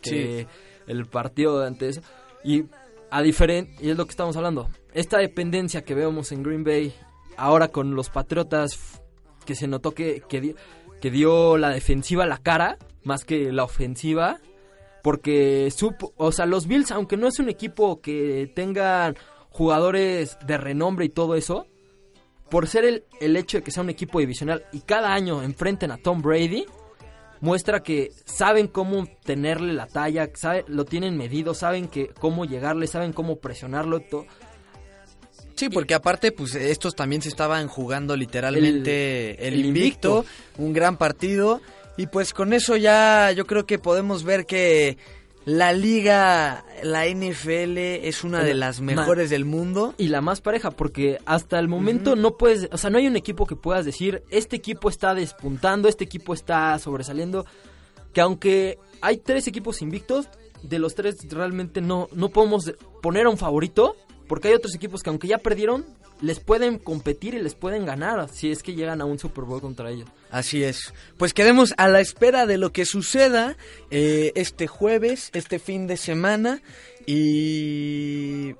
[0.01, 0.47] que
[0.87, 2.01] el partido ante eso.
[2.43, 2.65] Y
[3.11, 6.93] a diferente, y es lo que estamos hablando, esta dependencia que vemos en Green Bay,
[7.37, 9.01] ahora con los Patriotas,
[9.45, 10.55] que se notó que, que, di-
[11.01, 14.39] que dio la defensiva la cara, más que la ofensiva,
[15.03, 19.15] porque supo, o sea, los Bills, aunque no es un equipo que tengan
[19.49, 21.67] jugadores de renombre y todo eso,
[22.49, 25.89] por ser el, el hecho de que sea un equipo divisional y cada año enfrenten
[25.91, 26.65] a Tom Brady,
[27.41, 32.87] muestra que saben cómo tenerle la talla, sabe- lo tienen medido, saben que cómo llegarle,
[32.87, 33.99] saben cómo presionarlo.
[33.99, 34.25] to-
[35.55, 40.61] Sí, porque aparte, pues estos también se estaban jugando literalmente el, el invicto, invicto.
[40.63, 41.61] un gran partido.
[41.97, 44.97] Y pues con eso ya yo creo que podemos ver que
[45.45, 49.95] la liga, la NFL es una de las mejores del mundo.
[49.97, 53.15] Y la más pareja, porque hasta el momento no puedes, o sea, no hay un
[53.15, 57.45] equipo que puedas decir, este equipo está despuntando, este equipo está sobresaliendo,
[58.13, 60.29] que aunque hay tres equipos invictos,
[60.63, 63.95] de los tres realmente no, no podemos poner a un favorito,
[64.31, 65.85] porque hay otros equipos que aunque ya perdieron,
[66.21, 69.59] les pueden competir y les pueden ganar si es que llegan a un Super Bowl
[69.59, 70.07] contra ellos.
[70.29, 70.93] Así es.
[71.17, 73.57] Pues quedemos a la espera de lo que suceda
[73.89, 76.61] eh, este jueves, este fin de semana.
[77.05, 78.55] Y...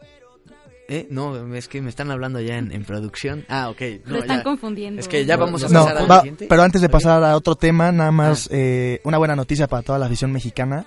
[0.89, 3.45] Eh, no, es que me están hablando ya en, en producción.
[3.47, 3.81] Ah, ok.
[4.07, 4.43] No, están ya.
[4.43, 4.99] confundiendo.
[4.99, 6.47] Es que ya vamos a No, pasar al va- siguiente.
[6.49, 9.97] pero antes de pasar a otro tema, nada más eh, una buena noticia para toda
[9.99, 10.85] la afición mexicana.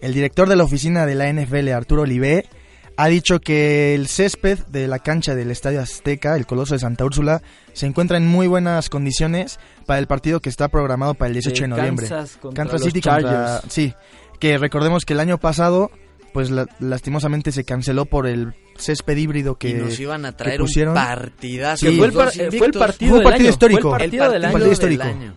[0.00, 2.46] El director de la oficina de la NFL, Arturo Olivé,
[2.96, 7.04] ha dicho que el césped de la cancha del Estadio Azteca, el Coloso de Santa
[7.04, 11.34] Úrsula, se encuentra en muy buenas condiciones para el partido que está programado para el
[11.34, 12.08] 18 de, De noviembre.
[12.08, 13.22] Kansas contra Kansas los City contra...
[13.30, 13.72] Chargers.
[13.72, 13.94] Sí,
[14.38, 15.90] que recordemos que el año pasado,
[16.32, 20.38] pues la- lastimosamente se canceló por el césped híbrido que y nos iban a que
[20.38, 20.94] traer un pusieron.
[20.94, 21.86] partidazo.
[21.86, 21.96] Sí.
[21.96, 23.80] los Fue el par- fue el partido Fue un del partido año, histórico.
[23.90, 24.52] fue el partido El del año.
[24.52, 25.04] partido histórico.
[25.04, 25.34] del año.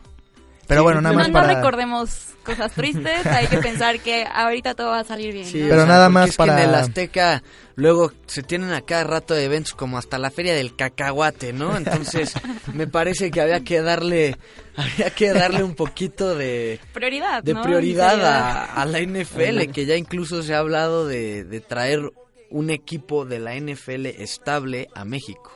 [0.68, 1.54] Pero Sí, bueno, nada No, más no para...
[1.56, 2.10] recordemos
[2.44, 5.46] cosas tristes, hay que pensar que ahorita todo va a salir bien.
[5.46, 5.66] Sí, ¿no?
[5.66, 7.44] o Pero sea, nada más es que en para- el Azteca
[7.76, 11.76] luego se tienen a cada rato de eventos como hasta la feria del cacahuate, ¿no?
[11.76, 12.34] Entonces
[12.74, 14.38] me parece que había que darle
[14.78, 17.64] había que darle un poquito de, Prioridad, de ¿no?
[17.64, 22.12] prioridad a, a la NFL, que ya incluso se ha hablado de, de traer
[22.50, 25.54] un equipo de la NFL estable a México.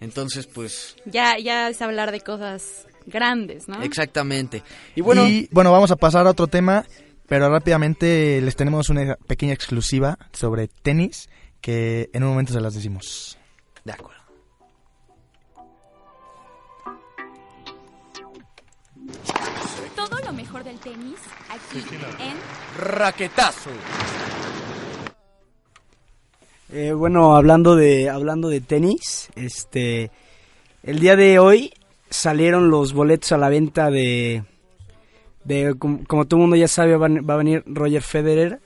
[0.00, 3.82] Entonces, pues, Ya, ya es hablar de cosas grandes, ¿no?
[3.82, 4.62] exactamente.
[4.94, 6.84] Y bueno, Y bueno, vamos a pasar a otro tema,
[7.26, 11.28] pero rápidamente les tenemos una pequeña exclusiva sobre tenis
[11.60, 13.38] que en un momento se las decimos.
[13.84, 14.22] de acuerdo.
[19.94, 21.16] Todo lo mejor del tenis
[21.48, 21.78] aquí
[22.20, 22.36] en
[22.78, 23.70] Raquetazo.
[26.72, 30.10] Eh, bueno, hablando de hablando de tenis, este,
[30.82, 31.72] el día de hoy
[32.14, 34.44] salieron los boletos a la venta de,
[35.44, 38.60] de como, como todo el mundo ya sabe, va, va a venir Roger Federer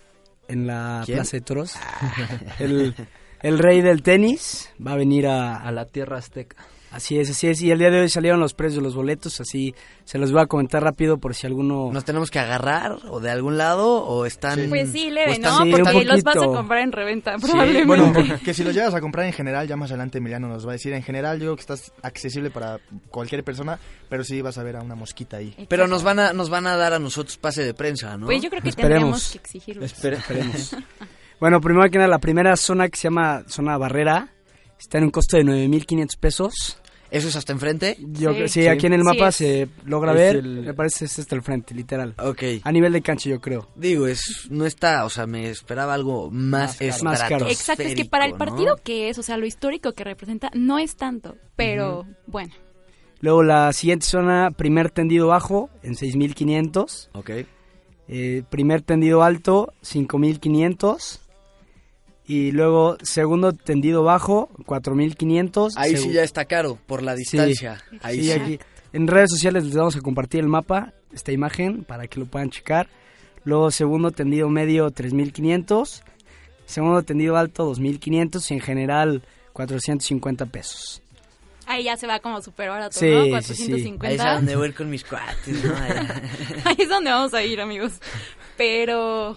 [0.48, 1.18] en la ¿Quién?
[1.18, 1.74] Plaza de Toros,
[2.58, 2.94] el,
[3.42, 6.56] el rey del tenis va a venir a, A la tierra azteca.
[6.90, 9.40] Así es, así es, y el día de hoy salieron los precios de los boletos,
[9.40, 9.74] así
[10.04, 13.30] se los voy a comentar rápido por si alguno ¿Nos tenemos que agarrar o de
[13.30, 15.64] algún lado o están Pues sí, leve, están- ¿no?
[15.76, 17.86] Sí, Porque los vas a comprar en reventa, Sí, probablemente.
[17.86, 18.12] Bueno,
[18.44, 20.72] que si los llegas a comprar en general, ya más adelante Emiliano nos va a
[20.72, 22.78] decir, en general yo creo que estás accesible para
[23.10, 25.54] cualquier persona, pero sí vas a ver a una mosquita ahí.
[25.68, 28.26] Pero nos van a nos van a dar a nosotros pase de prensa, ¿no?
[28.26, 28.92] Pues yo creo que Esperemos.
[29.00, 29.84] tendríamos que exigirlo.
[29.84, 30.76] Esperemos.
[31.40, 34.28] bueno, primero que nada, la primera zona que se llama zona barrera
[34.78, 36.78] está en un costo de 9.500 pesos.
[37.10, 37.96] ¿Eso es hasta enfrente?
[37.98, 40.36] Yo sí, aquí en el mapa se logra ver.
[40.36, 42.14] el- Me parece que es hasta el frente, literal.
[42.18, 42.42] Ok.
[42.62, 43.66] A nivel de cancha, yo creo.
[43.76, 47.04] Digo, es no está, o sea, me esperaba algo más, Más caro.
[47.04, 47.46] Más caro.
[47.48, 48.82] Exacto, es que para el partido ¿no?
[48.82, 52.52] que es, o sea, lo histórico que representa, no es tanto, pero bueno.
[53.20, 57.08] Luego la siguiente zona, primer tendido bajo en 6500.
[57.14, 57.30] Ok.
[58.10, 61.20] Eh, primer tendido alto, 5500.
[62.28, 65.76] Y luego segundo tendido bajo, 4500.
[65.78, 67.82] Ahí sí ya está caro por la distancia.
[67.90, 68.30] Sí, Ahí sí, sí.
[68.32, 68.58] aquí.
[68.92, 72.50] En redes sociales les vamos a compartir el mapa, esta imagen, para que lo puedan
[72.50, 72.88] checar.
[73.44, 76.02] Luego segundo tendido medio, 3500.
[76.66, 78.50] Segundo tendido alto, 2500.
[78.50, 79.22] Y en general,
[79.54, 81.00] 450 pesos.
[81.66, 83.24] Ahí ya se va como súper barato, Sí, ¿no?
[83.24, 84.06] sí, 450.
[84.06, 85.74] Ahí es donde voy a ir con mis cuates, ¿no?
[86.64, 87.92] Ahí es donde vamos a ir, amigos.
[88.56, 89.36] Pero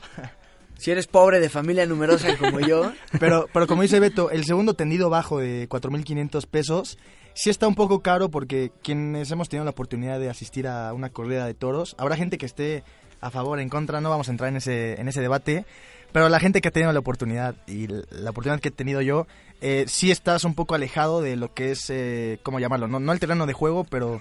[0.82, 4.74] si eres pobre de familia numerosa como yo, Pero, pero como dice Beto, el segundo
[4.74, 6.98] tendido bajo de 4.500 pesos
[7.36, 11.12] sí está un poco caro porque quienes hemos tenido la oportunidad de asistir a una
[11.12, 12.84] corrida de toros, habrá gente que esté
[13.20, 15.66] a favor, en contra, no vamos a entrar en ese, en ese debate,
[16.12, 19.28] pero la gente que ha tenido la oportunidad y la oportunidad que he tenido yo,
[19.62, 22.88] eh, sí estás un poco alejado de lo que es, eh, ¿cómo llamarlo?
[22.88, 24.20] No, no el terreno de juego, pero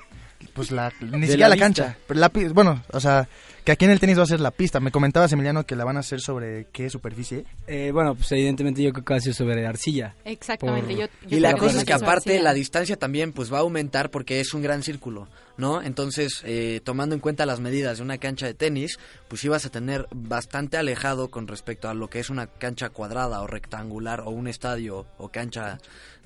[0.53, 1.96] pues la, ni siquiera la la, cancha.
[2.07, 3.29] Pero la, bueno, o sea,
[3.64, 4.81] que aquí en el tenis va a ser la pista.
[4.81, 7.44] Me comentabas, Emiliano, que la van a hacer sobre qué superficie.
[7.66, 10.14] Eh, bueno, pues evidentemente yo creo que va a ser sobre arcilla.
[10.25, 10.94] exactamente.
[10.94, 13.61] Por- yo, yo Y la cosa es que aparte la distancia también pues va a
[13.61, 15.83] aumentar porque es un gran círculo, ¿no?
[15.83, 19.70] Entonces, eh, tomando en cuenta las medidas de una cancha de tenis, pues ibas a
[19.70, 24.31] tener bastante alejado con respecto a lo que es una cancha cuadrada o rectangular o
[24.31, 25.79] un estadio o cancha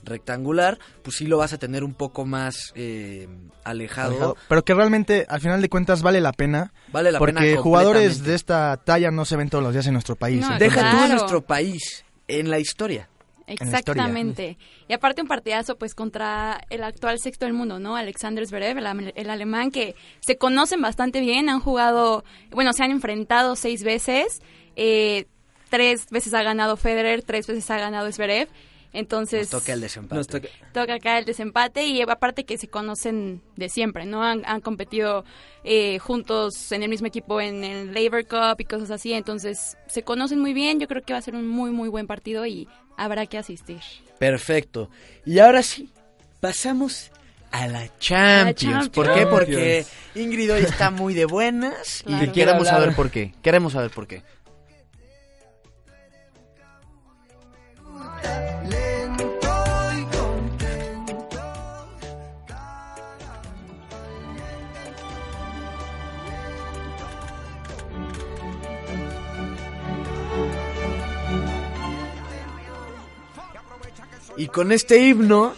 [0.03, 3.27] rectangular, pues sí lo vas a tener un poco más eh,
[3.65, 4.11] alejado.
[4.11, 6.73] alejado, Pero que realmente, al final de cuentas, vale la pena.
[6.93, 9.93] Vale la porque pena jugadores de esta talla no se ven todos los días en
[9.95, 10.41] nuestro país.
[10.41, 13.09] No, entonces- Deja tú en nuestro país, en la historia.
[13.47, 14.57] Exactamente.
[14.89, 17.97] Y aparte un partidazo pues contra el actual sexto del mundo, ¿no?
[17.97, 22.91] Alexander Zverev, el, el alemán que se conocen bastante bien, han jugado, bueno, se han
[22.91, 24.41] enfrentado seis veces,
[24.77, 25.27] eh,
[25.71, 28.49] tres veces ha ganado Federer, tres veces ha ganado Zverev.
[28.95, 30.15] Entonces Nos toca el desempate.
[30.15, 34.23] Nos toca- toca acá el desempate y aparte que se conocen de siempre, ¿no?
[34.23, 35.25] Han, han competido
[35.65, 40.03] eh, juntos en el mismo equipo en el Labor Cup y cosas así, entonces se
[40.03, 42.69] conocen muy bien, yo creo que va a ser un muy muy buen partido y
[42.97, 43.81] habrá que asistir.
[44.19, 44.89] Perfecto.
[45.27, 45.91] Y ahora sí,
[46.41, 47.11] pasamos
[47.51, 48.57] a la Champions.
[48.61, 48.89] Champions.
[48.91, 49.27] ¿Por qué?
[49.27, 49.85] Porque.
[50.15, 52.25] Ingrid hoy está muy de buenas Claro.
[52.25, 53.35] y queremos saber por qué.
[53.43, 54.23] Queremos saber por qué.
[74.37, 75.55] Y con este himno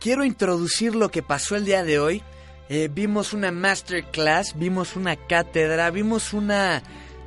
[0.00, 2.22] quiero introducir lo que pasó el día de hoy.
[2.68, 6.82] Eh, vimos una masterclass, vimos una cátedra, vimos una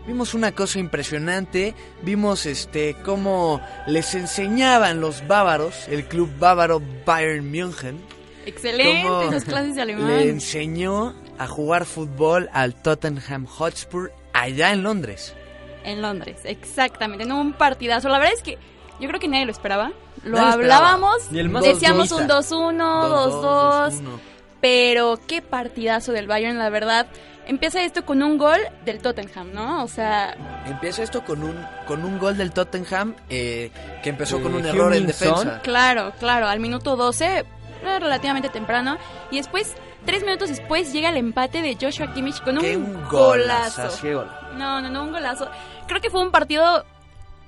[0.06, 7.50] vimos una cosa impresionante, vimos este cómo les enseñaban los bávaros, el club bávaro Bayern
[7.50, 8.00] München,
[8.46, 10.20] Excelente cómo esas clases de le alemán.
[10.20, 15.34] enseñó a jugar fútbol al Tottenham Hotspur allá en Londres.
[15.84, 18.10] En Londres, exactamente, en un partidazo.
[18.10, 18.58] La verdad es que
[19.00, 19.92] yo creo que nadie lo esperaba.
[20.24, 22.56] Lo hablábamos, decíamos un optimista.
[22.56, 24.20] 2-1, 2-2, 2-1.
[24.62, 27.08] pero qué partidazo del Bayern, la verdad.
[27.48, 29.84] Empieza esto con un gol del Tottenham, ¿no?
[29.84, 30.36] O sea,
[30.68, 31.56] Empieza esto con un,
[31.88, 33.72] con un gol del Tottenham eh,
[34.04, 35.60] que empezó Eh, con un error en defensa.
[35.64, 37.44] Claro, claro, al minuto 12, eh,
[38.00, 38.98] relativamente temprano.
[39.32, 39.74] Y después,
[40.06, 43.90] tres minutos después, llega el empate de Joshua Kimmich con ¡Qué un un golazo.
[44.56, 45.50] No, no, no, un golazo.
[45.88, 46.86] Creo que fue un partido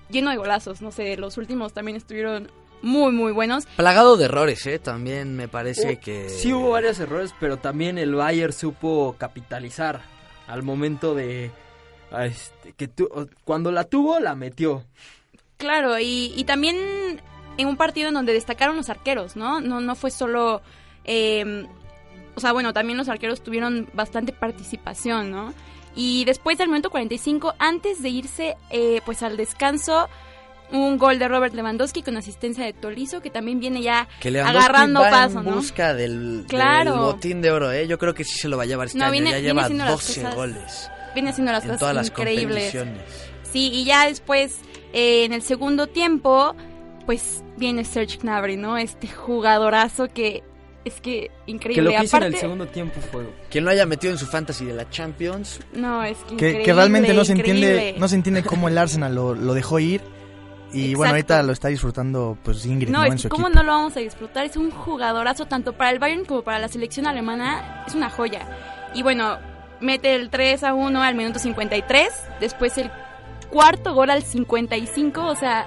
[0.10, 0.82] lleno de golazos.
[0.82, 2.52] No sé, los últimos también estuvieron
[2.84, 3.66] muy, muy buenos.
[3.76, 4.78] Plagado de errores, ¿eh?
[4.78, 6.30] También me parece Uh, que...
[6.30, 10.02] Sí hubo varios errores, pero también el Bayern supo capitalizar
[10.48, 11.50] al momento de
[12.12, 13.10] a este, que tu-
[13.44, 14.84] cuando la tuvo la metió.
[15.58, 16.76] Claro, y, y también
[17.58, 19.62] en un partido en donde destacaron los arqueros, ¿no?
[19.62, 20.62] No, no fue solo...
[21.06, 21.66] eh,
[22.36, 25.54] o sea, bueno, también los arqueros tuvieron bastante participación, ¿no?
[25.96, 30.10] Y después del minuto 45, antes de irse eh, pues al descanso,
[30.74, 35.02] un gol de Robert Lewandowski con asistencia de Tolizo, que también viene ya que agarrando
[35.02, 35.52] va paso, en ¿no?
[35.56, 36.92] busca del, Claro.
[36.92, 37.88] del botín de oro, ¿eh?
[37.88, 39.12] Yo creo que sí se lo va a llevar este No, año.
[39.12, 41.96] viene- ya viene lleva haciendo las 12 cosas goles Viene haciendo las en cosas todas
[41.96, 42.76] las increíbles.
[43.52, 44.58] Sí, y ya después,
[44.94, 46.56] eh, en el segundo tiempo,
[47.06, 48.78] pues viene Serge Gnabry, ¿no?
[48.78, 50.42] Este jugadorazo que
[50.86, 51.84] es que Que increíble.
[51.84, 54.26] lo que hizo en el Aparte- segundo tiempo fue Quien lo haya metido en su
[54.26, 58.08] fantasy de la Champions, No, es que, Que, increíble, que realmente no se entiende no
[58.08, 60.02] se entiende cómo el Arsenal lo, lo dejó ir
[60.74, 63.00] Y bueno, ahorita lo está disfrutando pues Ingrid, ¿no?
[63.00, 63.60] No, en su cómo equipo.
[63.60, 64.46] no lo vamos a disfrutar.
[64.46, 67.84] Es un jugadorazo tanto para el Bayern como para la selección alemana.
[67.88, 68.48] Es una joya.
[68.94, 69.38] Y bueno,
[69.80, 72.10] mete el 3 a 1 al minuto 53.
[72.40, 72.92] Después el
[73.50, 75.26] cuarto gol al 55.
[75.26, 75.66] O sea,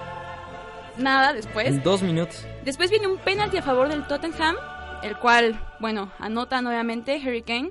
[0.98, 1.68] nada después.
[1.68, 2.46] En dos minutos.
[2.64, 4.56] Después viene un penalti a favor del Tottenham,
[5.02, 7.70] el cual, bueno, anota nuevamente Harry Kane.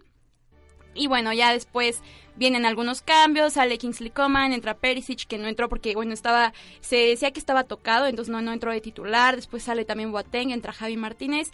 [0.93, 2.01] Y bueno, ya después
[2.35, 6.97] vienen algunos cambios, sale Kingsley Coman, entra Perisic, que no entró porque, bueno, estaba, se
[6.97, 10.73] decía que estaba tocado, entonces no, no entró de titular, después sale también Boateng, entra
[10.73, 11.51] Javi Martínez,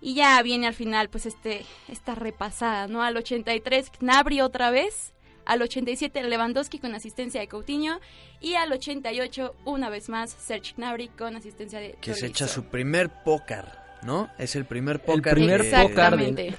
[0.00, 3.02] y ya viene al final, pues, este, esta repasada, ¿no?
[3.02, 5.12] Al 83, Gnabry otra vez,
[5.46, 8.00] al 87 Lewandowski con asistencia de Coutinho,
[8.40, 12.64] y al 88, una vez más, Serge Gnabry con asistencia de Que se echa su
[12.64, 13.66] primer póker,
[14.02, 14.28] ¿no?
[14.38, 15.34] Es el primer El póker.
[15.34, 16.18] primer pócar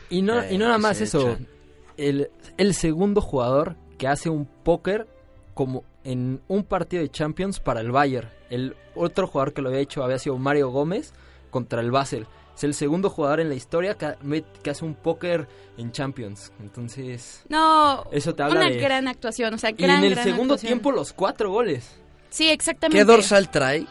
[0.10, 1.32] y no y no nada que más eso.
[1.32, 1.55] echan.
[1.98, 5.08] El, el segundo jugador que hace un póker
[5.54, 8.30] como en un partido de Champions para el Bayern.
[8.50, 11.14] El otro jugador que lo había hecho había sido Mario Gómez
[11.50, 12.28] contra el Basel.
[12.56, 16.54] Es el segundo jugador en la historia que, hace un póker en Champions.
[16.62, 20.24] Entonces, No, Eso te habla una de- gran actuación, o sea, y en el gran
[20.24, 20.70] segundo actuación.
[20.80, 21.90] tiempo los cuatro goles.
[22.30, 22.98] Sí, exactamente.
[22.98, 23.86] ¿Qué dorsal trae?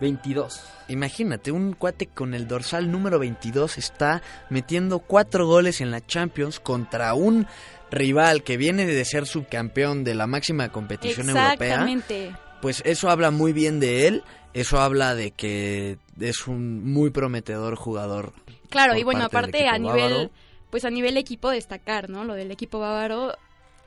[0.00, 0.62] 22.
[0.88, 6.60] Imagínate, un cuate con el dorsal número 22 está metiendo cuatro goles en la Champions
[6.60, 7.46] contra un
[7.90, 11.52] rival que viene de ser subcampeón de la máxima competición europea.
[11.52, 12.36] Exactamente.
[12.60, 17.76] Pues eso habla muy bien de él, eso habla de que es un muy prometedor
[17.76, 18.32] jugador.
[18.68, 20.30] Claro, y bueno, aparte a nivel, bávaro.
[20.70, 22.24] pues a nivel equipo destacar, ¿no?
[22.24, 23.34] Lo del equipo bávaro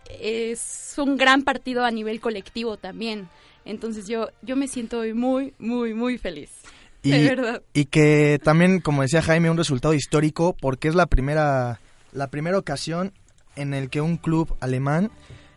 [0.09, 3.29] es un gran partido a nivel colectivo también.
[3.65, 6.49] Entonces yo, yo me siento hoy muy, muy, muy feliz.
[7.03, 7.61] Y, de verdad.
[7.73, 11.79] y que también, como decía Jaime, un resultado histórico porque es la primera,
[12.11, 13.11] la primera ocasión
[13.55, 15.11] en el que un club alemán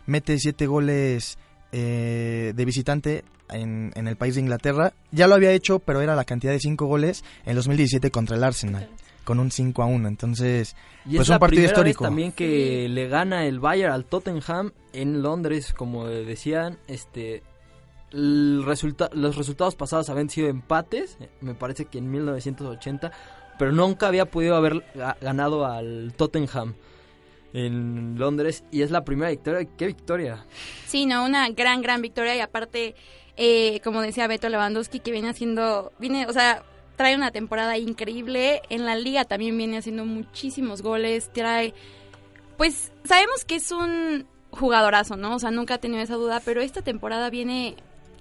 [0.06, 1.36] mete siete goles
[1.72, 4.94] eh, de visitante en, en el país de Inglaterra.
[5.12, 8.44] Ya lo había hecho, pero era la cantidad de cinco goles en 2017 contra el
[8.44, 8.88] Arsenal,
[9.24, 10.08] con un 5 a 1.
[10.08, 10.74] Entonces,
[11.04, 12.04] Y pues es la un partido primera vez histórico.
[12.04, 17.42] también que le gana el Bayern al Tottenham en Londres, como decían, este
[18.64, 23.10] resulta- los resultados pasados habían sido empates, eh, me parece que en 1980,
[23.58, 26.74] pero nunca había podido haber ga- ganado al Tottenham
[27.52, 30.44] en Londres y es la primera victoria, qué victoria.
[30.86, 32.94] Sí, no, una gran, gran victoria y aparte,
[33.36, 36.62] eh, como decía Beto Lewandowski, que viene haciendo, viene, o sea,
[36.96, 41.74] trae una temporada increíble, en la liga también viene haciendo muchísimos goles, trae,
[42.56, 45.34] pues sabemos que es un jugadorazo, ¿no?
[45.36, 47.74] O sea, nunca ha tenido esa duda, pero esta temporada viene,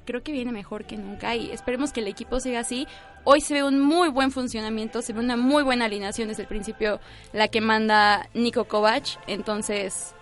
[0.05, 2.87] creo que viene mejor que nunca y esperemos que el equipo siga así.
[3.23, 6.47] Hoy se ve un muy buen funcionamiento, se ve una muy buena alineación desde el
[6.47, 6.99] principio,
[7.31, 10.13] la que manda Nico Kovac, entonces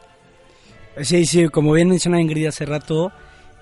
[0.99, 3.13] Sí, sí, como bien menciona Ingrid hace rato,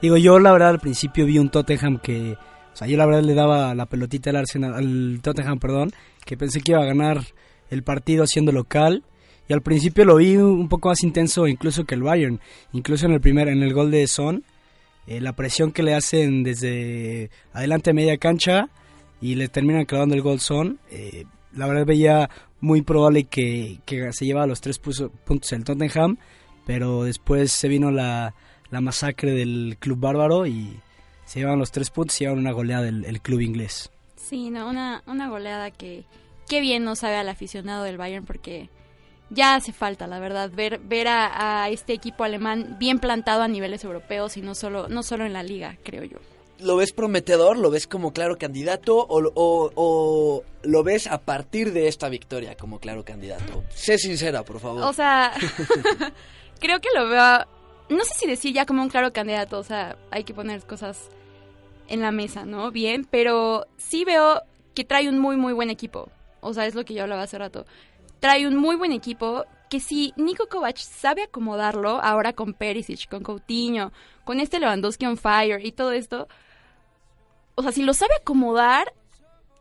[0.02, 3.22] digo, yo la verdad al principio vi un Tottenham que, o sea, yo la verdad
[3.22, 5.92] le daba la pelotita al Arsenal, al Tottenham, perdón,
[6.26, 7.22] que pensé que iba a ganar
[7.70, 9.04] el partido siendo local,
[9.48, 12.40] y al principio lo vi un poco más intenso incluso que el Bayern,
[12.74, 14.44] incluso en el primer, en el gol de Son,
[15.10, 18.70] eh, la presión que le hacen desde adelante media cancha
[19.20, 22.30] y le terminan clavando el gol Son, eh, la verdad veía
[22.62, 26.18] muy probable que, que se llevaba los tres puntos el Tottenham,
[26.68, 28.36] pero después se vino la,
[28.70, 30.80] la masacre del club bárbaro y
[31.26, 33.92] se llevan los tres puntos y llevan una goleada del el club inglés.
[34.16, 36.04] Sí, no, una, una goleada que
[36.48, 38.70] qué bien no sabe al aficionado del Bayern porque
[39.30, 43.48] ya hace falta, la verdad, ver, ver a, a este equipo alemán bien plantado a
[43.48, 46.18] niveles europeos y no solo, no solo en la liga, creo yo.
[46.60, 47.58] ¿Lo ves prometedor?
[47.58, 48.98] ¿Lo ves como claro candidato?
[48.98, 53.64] ¿O, o- o lo ves a partir de esta victoria como claro candidato?
[53.74, 54.84] Sé sincera, por favor.
[54.84, 55.32] O sea,
[56.60, 57.46] creo que lo veo,
[57.90, 61.10] no sé si decir ya como un claro candidato, o sea, hay que poner cosas
[61.88, 62.72] en la mesa, ¿no?
[62.72, 64.42] Bien, pero sí veo
[64.76, 66.10] que trae un muy, muy buen equipo.
[66.42, 67.66] O sea, es lo que yo hablaba hace rato.
[68.20, 73.24] Trae un muy buen equipo que si Nico Kovac sabe acomodarlo ahora con Perisic, con
[73.24, 73.92] Coutinho,
[74.24, 76.28] con este Lewandowski on fire y todo esto,
[77.56, 78.94] o sea, si lo sabe acomodar,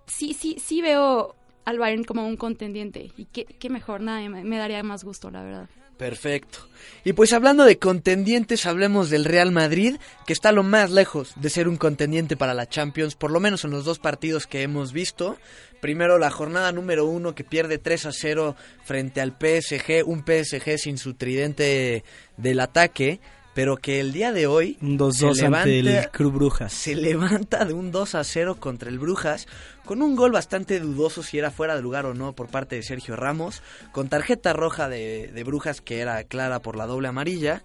[0.06, 1.34] sí, sí, sí veo
[1.64, 3.12] al Bayern como un contendiente.
[3.16, 5.68] Y qué, qué mejor, nada, me, me daría más gusto, la verdad.
[5.98, 6.60] Perfecto.
[7.04, 9.96] Y pues hablando de contendientes, hablemos del Real Madrid,
[10.26, 13.64] que está lo más lejos de ser un contendiente para la Champions, por lo menos
[13.64, 15.36] en los dos partidos que hemos visto.
[15.80, 20.78] Primero la jornada número uno que pierde 3 a 0 frente al PSG, un PSG
[20.78, 22.04] sin su tridente
[22.36, 23.20] del ataque,
[23.54, 26.72] pero que el día de hoy Un 2-2 se ante el levanta- Club Brujas.
[26.72, 29.46] se levanta de un 2 a 0 contra el Brujas,
[29.84, 32.82] con un gol bastante dudoso si era fuera de lugar o no por parte de
[32.82, 33.62] Sergio Ramos,
[33.92, 37.62] con tarjeta roja de, de Brujas que era clara por la doble amarilla,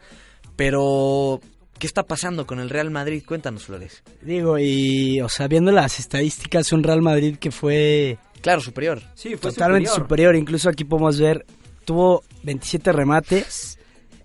[0.55, 1.41] pero
[1.79, 3.23] ¿Qué está pasando con el Real Madrid?
[3.25, 4.03] Cuéntanos, Flores.
[4.21, 8.17] Digo, y, o sea, viendo las estadísticas, un Real Madrid que fue...
[8.41, 9.01] Claro, superior.
[9.15, 10.07] Sí, fue Totalmente superior.
[10.07, 10.35] superior.
[10.35, 11.45] Incluso aquí podemos ver,
[11.85, 13.79] tuvo 27 remates,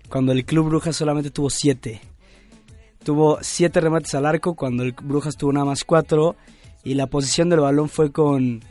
[0.09, 2.01] cuando el Club Brujas solamente tuvo 7.
[3.03, 6.35] Tuvo 7 remates al arco, cuando el Brujas tuvo nada más 4.
[6.83, 8.61] Y la posición del balón fue con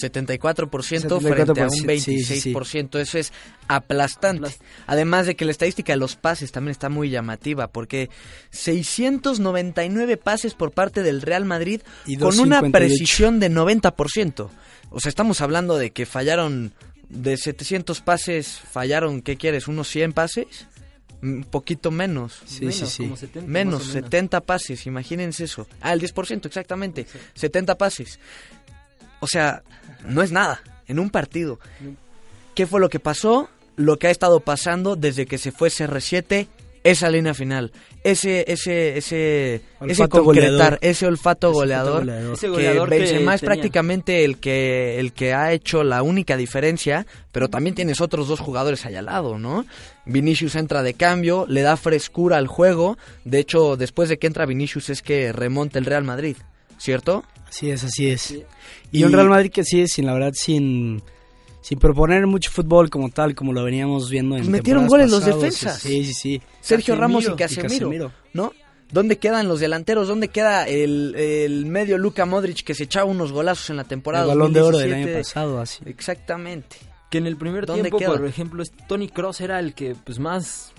[0.00, 1.98] 74%, frente a un 26%.
[2.00, 2.54] sí, sí, sí.
[2.98, 3.32] Eso es
[3.68, 4.50] aplastante.
[4.86, 8.10] Además de que la estadística de los pases también está muy llamativa, porque
[8.50, 12.72] 699 pases por parte del Real Madrid Y con una 258.
[12.72, 14.48] precisión de 90%.
[14.90, 16.72] O sea, estamos hablando de que fallaron
[17.08, 19.68] de 700 pases, fallaron, ¿qué quieres?
[19.68, 20.66] ¿Unos 100 pases?
[21.20, 22.40] Un poquito menos.
[22.46, 23.02] Sí, Menos, sí, sí.
[23.02, 23.92] como 70 Menos, menos.
[23.92, 25.66] 70 pases, imagínense eso.
[25.80, 27.06] Ah, el 10%, exactamente.
[27.34, 28.20] 70 pases.
[29.20, 29.62] O sea,
[30.06, 31.58] no es nada en un partido.
[32.54, 33.48] ¿Qué fue lo que pasó?
[33.76, 36.48] Lo que ha estado pasando desde que se fue CR7,
[36.84, 37.72] esa línea final.
[38.02, 39.56] Ese, ese, ese,
[39.86, 40.78] ese Olfato concretar, goleador.
[40.80, 42.08] ese olfato Ese goleador.
[42.10, 43.54] Ese que goleador que Benzema es tenía.
[43.54, 48.40] prácticamente el que, el que ha hecho la única diferencia, pero también tienes otros dos
[48.40, 49.66] jugadores allá al lado, ¿no?
[50.06, 52.96] Vinicius entra de cambio, le da frescura al juego.
[53.24, 56.36] De hecho, después de que entra Vinicius es que remonta el Real Madrid,
[56.78, 57.24] ¿cierto?
[57.48, 58.30] Así es, así es.
[58.30, 58.44] Y-
[58.92, 61.02] Y un Real Madrid que sí, sin la verdad, sin,
[61.60, 65.40] sin proponer mucho fútbol como tal, como lo veníamos viendo en metieron goles los pasadas.
[65.42, 65.78] defensas.
[65.80, 66.42] Sí, sí, sí.
[66.60, 67.68] Sergio Ramos y Casemiro.
[67.68, 68.52] Casemiro, ¿no?
[68.90, 70.08] ¿Dónde quedan los delanteros?
[70.08, 74.24] ¿Dónde queda el, el medio Luka Modric que se echaba unos golazos en la temporada
[74.24, 75.10] El balón de oro del 2017?
[75.14, 75.82] año pasado, así.
[75.84, 76.76] Exactamente.
[77.10, 78.16] Que en el primer ¿Dónde tiempo, queda?
[78.16, 80.72] por ejemplo, es- Tony Cross era el que pues más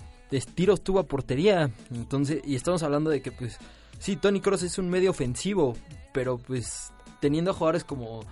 [0.55, 1.69] tiros tuvo a portería.
[1.93, 3.57] Entonces, y estamos hablando de que pues
[3.99, 5.75] sí, Tony Cross es un medio ofensivo,
[6.11, 8.23] pero pues teniendo a jugadores como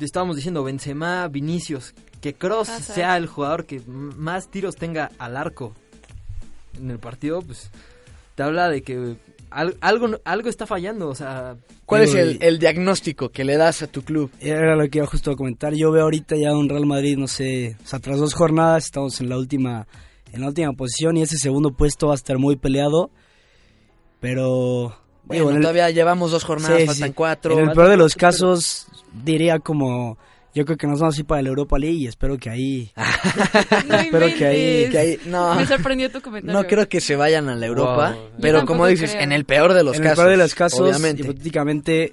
[0.00, 2.94] estábamos diciendo Benzema, Vinicius, que Cross Hazard.
[2.94, 5.72] sea el jugador que más tiros tenga al arco
[6.78, 7.70] en el partido, pues
[8.34, 9.16] te habla de que
[9.50, 13.82] al- algo algo está fallando, o sea, ¿Cuál es el, el diagnóstico que le das
[13.82, 14.30] a tu club?
[14.40, 15.74] Era lo que iba justo a comentar.
[15.74, 19.20] Yo veo ahorita ya un Real Madrid, no sé, o sea, tras dos jornadas estamos
[19.20, 19.86] en la última
[20.32, 23.10] en la última posición y ese segundo puesto va a estar muy peleado.
[24.20, 24.96] Pero
[25.26, 27.14] Bueno, digo, en el- todavía llevamos dos jornadas, Sí, faltan sí.
[27.14, 27.58] cuatro.
[27.58, 30.18] En el peor de los casos diría como
[30.54, 32.92] yo creo que nos vamos a ir para la Europa League y espero que ahí
[33.88, 36.60] No espero que ahí, que ahí no, Me sorprendió tu comentario.
[36.62, 38.30] no creo que se vayan a la Europa, Wow.
[38.40, 39.22] pero como dices, creo.
[39.22, 40.18] en el peor de los en casos.
[40.18, 41.22] el peor de los casos, obviamente.
[41.22, 42.12] hipotéticamente,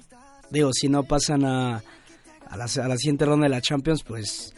[0.50, 1.76] digo, si no pasan a,
[2.48, 4.52] a, la, a la siguiente ronda de la Champions, pues,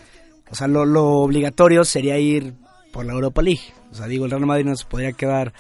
[0.51, 2.55] o sea, lo, lo obligatorio sería ir
[2.93, 3.61] por la Europa League.
[3.93, 5.53] O sea, digo, el Real Madrid no se podría quedar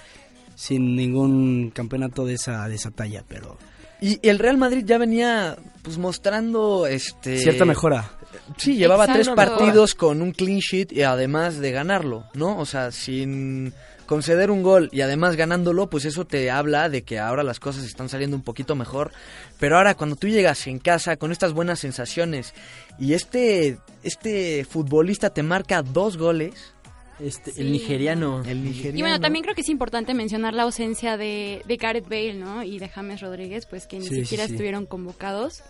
[0.54, 3.58] sin ningún campeonato de esa, de esa talla, pero
[4.00, 8.10] Y el Real Madrid ya venía pues mostrando este cierta mejora.
[8.56, 12.58] Sí, llevaba tres partidos con un clean sheet y además de ganarlo, ¿no?
[12.58, 13.72] O sea, sin
[14.06, 17.84] conceder un gol y además ganándolo, pues eso te habla de que ahora las cosas
[17.84, 19.12] están saliendo un poquito mejor.
[19.58, 22.54] Pero ahora cuando tú llegas en casa con estas buenas sensaciones
[22.98, 26.73] y este este futbolista te marca dos goles,
[27.20, 27.60] este Sí.
[27.60, 28.98] el nigeriano, el nigeriano.
[28.98, 32.62] Y bueno, también creo que es importante mencionar la ausencia de, de Gareth Bale, ¿no?
[32.62, 34.52] Y de James Rodríguez, pues que ni Sí, siquiera sí.
[34.52, 35.62] estuvieron convocados.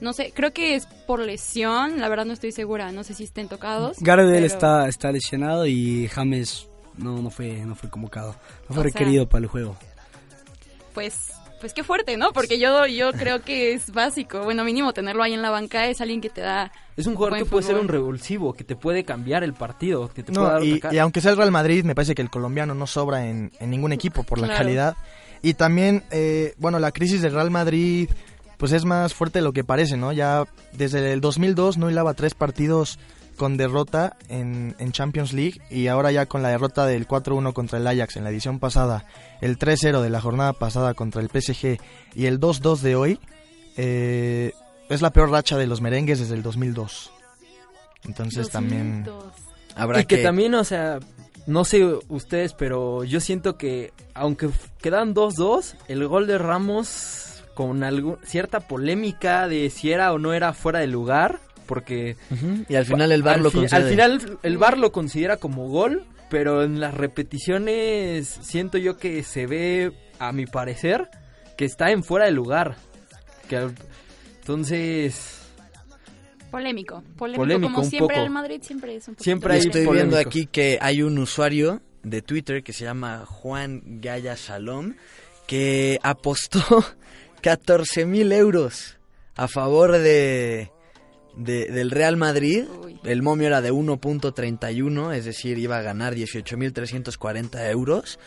[0.00, 3.24] No sé, creo que es por lesión, la verdad no estoy segura, no sé si
[3.24, 3.96] estén tocados.
[4.00, 8.32] Gareth Bale pero- está, está lesionado y James no, no fue, no fue convocado.
[8.68, 9.76] No fue O sea- requerido para el juego.
[10.94, 12.32] Pues, pues qué fuerte, ¿no?
[12.32, 14.42] Porque yo, yo creo que es básico.
[14.44, 16.70] Bueno, mínimo tenerlo ahí en la banca es alguien que te da...
[16.96, 20.22] es un jugador que puede ser un revulsivo, que te puede cambiar el partido, que
[20.22, 20.62] te puede No, dar
[20.94, 23.70] y, aunque sea el Real Madrid, me parece que el colombiano no sobra en, en
[23.70, 24.64] ningún equipo por la Claro.
[24.64, 24.96] calidad.
[25.42, 28.08] Y también, eh, bueno, la crisis del Real Madrid,
[28.56, 30.12] pues es más fuerte de lo que parece, ¿no?
[30.12, 32.98] Ya desde el 2002 no hilaba tres partidos
[33.38, 37.78] con derrota en, en Champions League y ahora ya con la derrota del 4-1 contra
[37.78, 39.06] el Ajax en la edición pasada,
[39.40, 41.78] el 3-0 de la jornada pasada contra el PSG
[42.14, 43.20] y el 2-2 de hoy,
[43.78, 44.52] eh,
[44.90, 47.10] es la peor racha de los merengues desde el 2002.
[48.04, 49.04] Entonces también...
[49.04, 49.32] 2002.
[49.76, 50.98] Habrá y que, también, o sea,
[51.46, 54.50] no sé ustedes, pero yo siento que aunque
[54.82, 57.82] quedan 2-2, el gol de Ramos con
[58.24, 62.16] cierta polémica de si era o no era fuera de lugar, porque
[62.68, 63.80] y al final el VAR al, lo fi- concede.
[63.82, 69.22] al final el VAR lo considera como gol, pero en las repeticiones siento yo que
[69.22, 71.08] se ve, a mi parecer,
[71.56, 72.76] que está en fuera de lugar.
[73.48, 73.74] Que al-
[74.40, 75.34] entonces
[76.50, 78.24] Polémico, polémico, Polémico, como un siempre poco.
[78.26, 79.92] el Madrid siempre es un poquito Siempre hay estoy polémico.
[80.16, 84.94] viendo aquí que hay un usuario de Twitter que se llama Juan Gaya Shalom
[85.46, 86.60] que apostó
[87.42, 88.96] 14 mil euros
[89.36, 90.70] a favor de,
[91.38, 92.64] de- del Real Madrid.
[93.04, 98.18] El momio era de 1.31, es decir, iba a ganar 18.340 euros.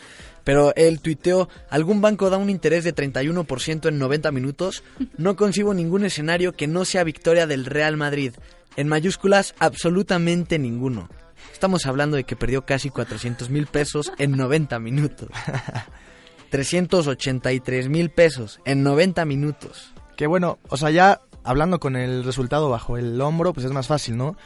[0.44, 4.82] Pero él tuiteó, algún banco da un interés de 31% en 90 minutos.
[5.16, 8.32] No concibo ningún escenario que no sea victoria del Real Madrid.
[8.76, 11.08] En mayúsculas, absolutamente ninguno.
[11.52, 15.28] Estamos hablando de que perdió casi 400 mil pesos en 90 minutos.
[16.50, 19.92] 383 mil pesos en 90 minutos.
[20.16, 23.86] Que bueno, o sea, ya hablando con el resultado bajo el hombro, pues es más
[23.86, 24.36] fácil, ¿no?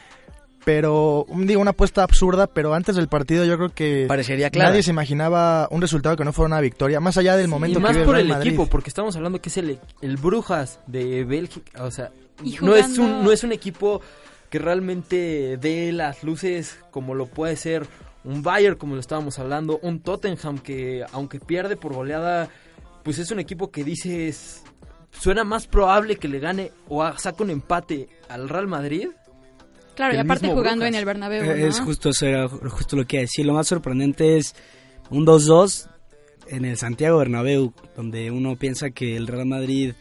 [0.64, 4.70] Pero, digo, una apuesta absurda, pero antes del partido yo creo que Parecería clara.
[4.70, 7.82] nadie se imaginaba un resultado que no fuera una victoria, más allá del momento y
[7.82, 8.48] más que vive por el Madrid.
[8.48, 12.10] equipo, porque estamos hablando que es el, el Brujas de Bélgica, o sea,
[12.60, 14.00] no es un no es un equipo
[14.50, 17.86] que realmente dé las luces como lo puede ser
[18.24, 22.48] un Bayern como lo estábamos hablando, un Tottenham que aunque pierde por goleada,
[23.04, 24.64] pues es un equipo que dices
[25.20, 29.08] suena más probable que le gane o saque un empate al Real Madrid.
[29.94, 30.88] Claro, y aparte jugando Brujas.
[30.88, 31.66] en el Bernabéu, Eh, ¿no?
[31.66, 33.46] Es justo eso, era ju- justo lo que iba a decir.
[33.46, 34.54] Lo más sorprendente es
[35.10, 35.88] un 2-2
[36.48, 39.94] en el Santiago Bernabéu, donde uno piensa que el Real Madrid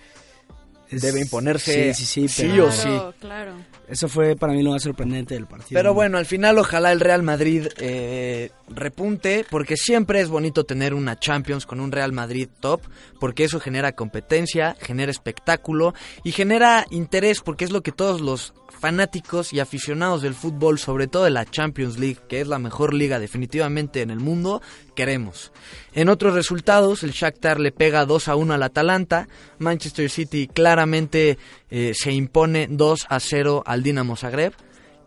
[0.90, 2.90] es- Debe imponerse Sí, sí, sí, sí pero o sí.
[3.20, 3.54] Claro.
[3.88, 5.78] Eso fue para mí lo más sorprendente del partido.
[5.80, 10.94] Pero bueno, al final ojalá el Real Madrid eh, repunte, porque siempre es bonito tener
[10.94, 12.82] una Champions con un Real Madrid top,
[13.20, 18.54] porque eso genera competencia, genera espectáculo y genera interés, porque es lo que todos los
[18.80, 22.94] fanáticos y aficionados del fútbol, sobre todo de la Champions League, que es la mejor
[22.94, 24.62] liga definitivamente en el mundo,
[24.96, 25.52] queremos.
[25.94, 29.28] En otros resultados, el Shakhtar le pega 2 a 1 al Atalanta,
[29.60, 31.38] Manchester City claramente
[31.70, 34.54] eh, se impone 2 a 0 al Dinamo Zagreb,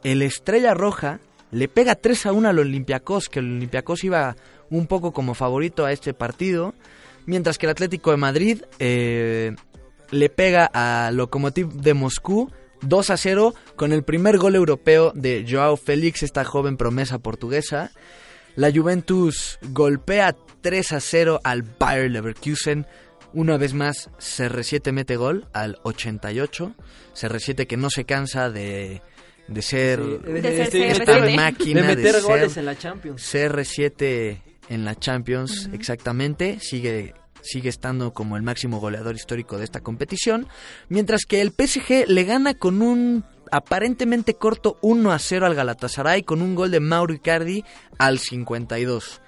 [0.05, 4.37] el Estrella Roja le pega 3 a 1 al Olympiacos, que el Olympiacos iba
[4.71, 6.75] un poco como favorito a este partido,
[7.27, 9.55] mientras que el Atlético de Madrid eh,
[10.11, 12.51] le pega a Lokomotiv de Moscú
[12.83, 17.91] 2 a 0 con el primer gol europeo de Joao Félix, esta joven promesa portuguesa.
[18.57, 22.87] La Juventus golpea 3 a 0 al Bayer Leverkusen.
[23.35, 26.75] Una vez más, CR7 mete gol al 88.
[27.15, 29.03] CR7 que no se cansa de,
[29.49, 31.37] de ser, Sí, de- De ser esta CR7.
[31.37, 33.35] máquina de meter ser goles en la Champions.
[33.35, 36.59] CR7 en la Champions, exactamente.
[36.61, 40.47] Sigue, sigue estando como el máximo goleador histórico de esta competición.
[40.89, 46.23] Mientras que el PSG le gana con un aparentemente corto 1 a 0 al Galatasaray
[46.23, 47.65] con un gol de Mauro Icardi
[47.99, 49.21] al 52.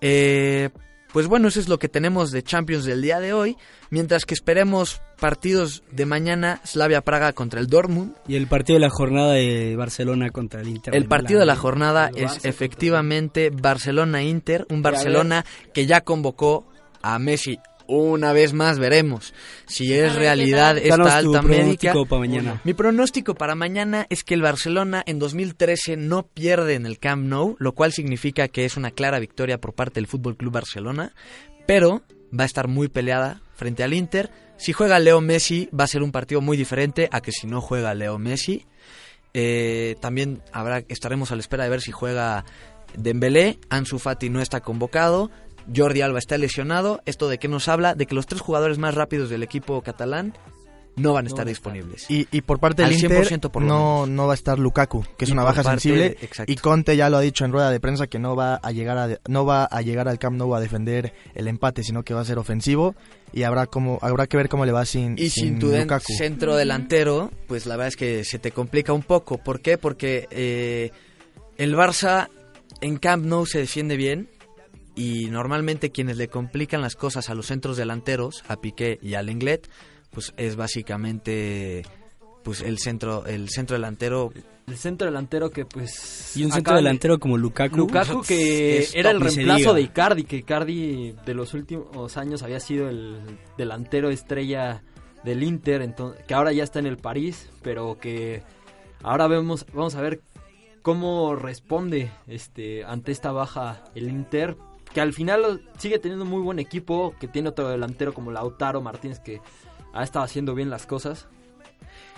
[0.00, 0.70] Eh,
[1.12, 3.56] pues bueno, eso es lo que tenemos de Champions del día de hoy.
[3.90, 8.14] Mientras que esperemos partidos de mañana, Slavia Praga contra el Dortmund.
[8.26, 10.94] Y el partido de la jornada de Barcelona contra el Inter.
[10.94, 16.66] El de partido de la jornada es efectivamente Barcelona-Inter, un Barcelona que ya convocó
[17.02, 17.58] a Messi.
[17.88, 19.32] Una vez más veremos
[19.66, 21.92] si es realidad ¿qué Danos esta tu alta médica.
[21.92, 22.60] pronóstico para mañana.
[22.64, 27.24] Mi pronóstico para mañana es que el Barcelona en 2013 no pierde en el Camp
[27.24, 31.14] Nou, lo cual significa que es una clara victoria por parte del Fútbol Club Barcelona,
[31.66, 32.02] pero
[32.38, 34.30] va a estar muy peleada frente al Inter.
[34.58, 37.60] Si juega Leo Messi va a ser un partido muy diferente a que si no
[37.62, 38.66] juega Leo Messi.
[39.32, 42.44] Eh, también habrá estaremos a la espera de ver si juega
[42.96, 45.30] Dembélé, Ansu Fati no está convocado,
[45.74, 47.00] Jordi Alba está lesionado.
[47.06, 47.94] ¿Esto de qué nos habla?
[47.94, 50.34] De que los tres jugadores más rápidos del equipo catalán
[50.96, 52.10] no van a estar disponibles.
[52.10, 55.04] Y, y por parte del Al Inter 100% por no, no va a estar Lukaku,
[55.16, 56.16] que es Y una baja parte sensible.
[56.20, 58.72] de- y Conte ya lo ha dicho en rueda de prensa que no va a
[58.72, 62.14] llegar a no va a llegar al Camp Nou a defender el empate, sino que
[62.14, 62.96] va a ser ofensivo
[63.32, 66.12] y habrá como habrá que ver cómo le va sin, Y sin tu Lukaku.
[66.14, 69.38] centro delantero, pues la verdad es que se te complica un poco.
[69.38, 69.78] ¿Por qué?
[69.78, 70.90] Porque eh,
[71.58, 72.28] el Barça
[72.80, 74.28] en Camp Nou se defiende bien
[74.98, 79.22] y normalmente quienes le complican las cosas a los centros delanteros, a Piqué y a
[79.22, 79.70] Lenglet,
[80.10, 81.84] pues es básicamente
[82.42, 84.32] pues el centro el centro delantero.
[84.66, 86.36] El centro delantero que pues...
[86.36, 87.76] Y un centro delantero como Lukaku.
[87.76, 92.58] Lukaku que es era el reemplazo de Icardi, que Icardi de los últimos años había
[92.58, 93.20] sido el
[93.56, 94.82] delantero estrella
[95.22, 98.42] del Inter, entonces, que ahora ya está en el París, pero que
[99.04, 100.20] ahora vemos, vamos a ver
[100.82, 104.56] cómo responde este ante esta baja el Inter,
[104.92, 109.20] que al final sigue teniendo muy buen equipo, que tiene otro delantero como Lautaro Martínez
[109.20, 109.40] que
[109.92, 111.28] ha estado haciendo bien las cosas.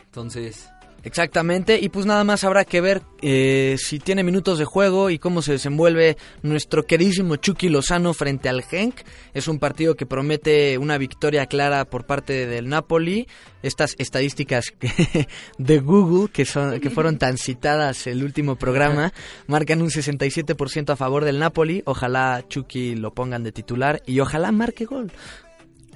[0.04, 0.70] Entonces,
[1.02, 5.18] Exactamente, y pues nada más habrá que ver eh, si tiene minutos de juego y
[5.18, 8.96] cómo se desenvuelve nuestro queridísimo Chucky Lozano frente al Genk.
[9.32, 13.28] Es un partido que promete una victoria clara por parte del Napoli.
[13.62, 14.74] Estas estadísticas
[15.58, 19.12] de Google, que, son, que fueron tan citadas el último programa,
[19.46, 21.82] marcan un 67% a favor del Napoli.
[21.86, 25.10] Ojalá Chucky lo pongan de titular y ojalá marque gol.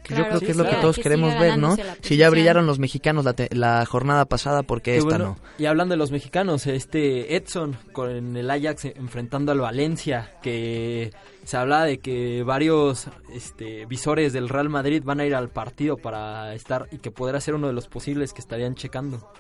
[0.05, 1.77] Que Claro, yo creo que es lo que todos que queremos ver, ¿no?
[2.03, 5.25] Si ya brillaron los mexicanos la, te- la jornada pasada, porque Qué esta bueno.
[5.41, 5.55] no?
[5.59, 11.11] Y hablando de los mexicanos, este Edson con el Ajax enfrentando al Valencia, que
[11.45, 15.97] se habla de que varios este, visores del Real Madrid van a ir al partido
[15.97, 19.33] para estar y que podrá ser uno de los posibles que estarían checando.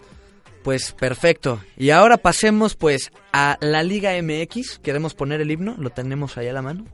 [0.62, 1.60] Pues perfecto.
[1.76, 4.78] Y ahora pasemos pues a la Liga MX.
[4.78, 5.74] ¿Queremos poner el himno?
[5.78, 6.86] ¿Lo tenemos ahí a la mano?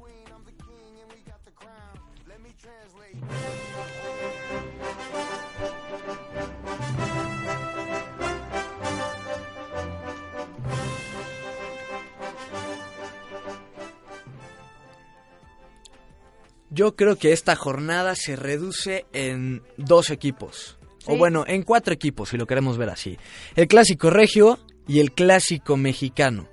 [16.71, 20.79] Yo creo que esta jornada se reduce en dos equipos.
[21.07, 23.19] O bueno, en cuatro equipos, si lo queremos ver así.
[23.57, 26.49] El clásico regio y el clásico mexicano.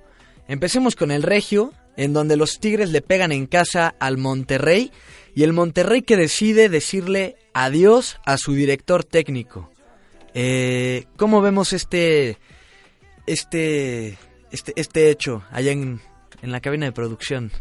[0.48, 4.90] Empecemos con el regio, en donde los Tigres le pegan en casa al Monterrey
[5.34, 9.70] y el Monterrey que decide decirle adiós a su director técnico.
[10.34, 12.38] Eh, ¿Cómo vemos este,
[13.26, 14.18] este,
[14.50, 16.00] este, este hecho allá en,
[16.42, 17.52] en la cabina de producción?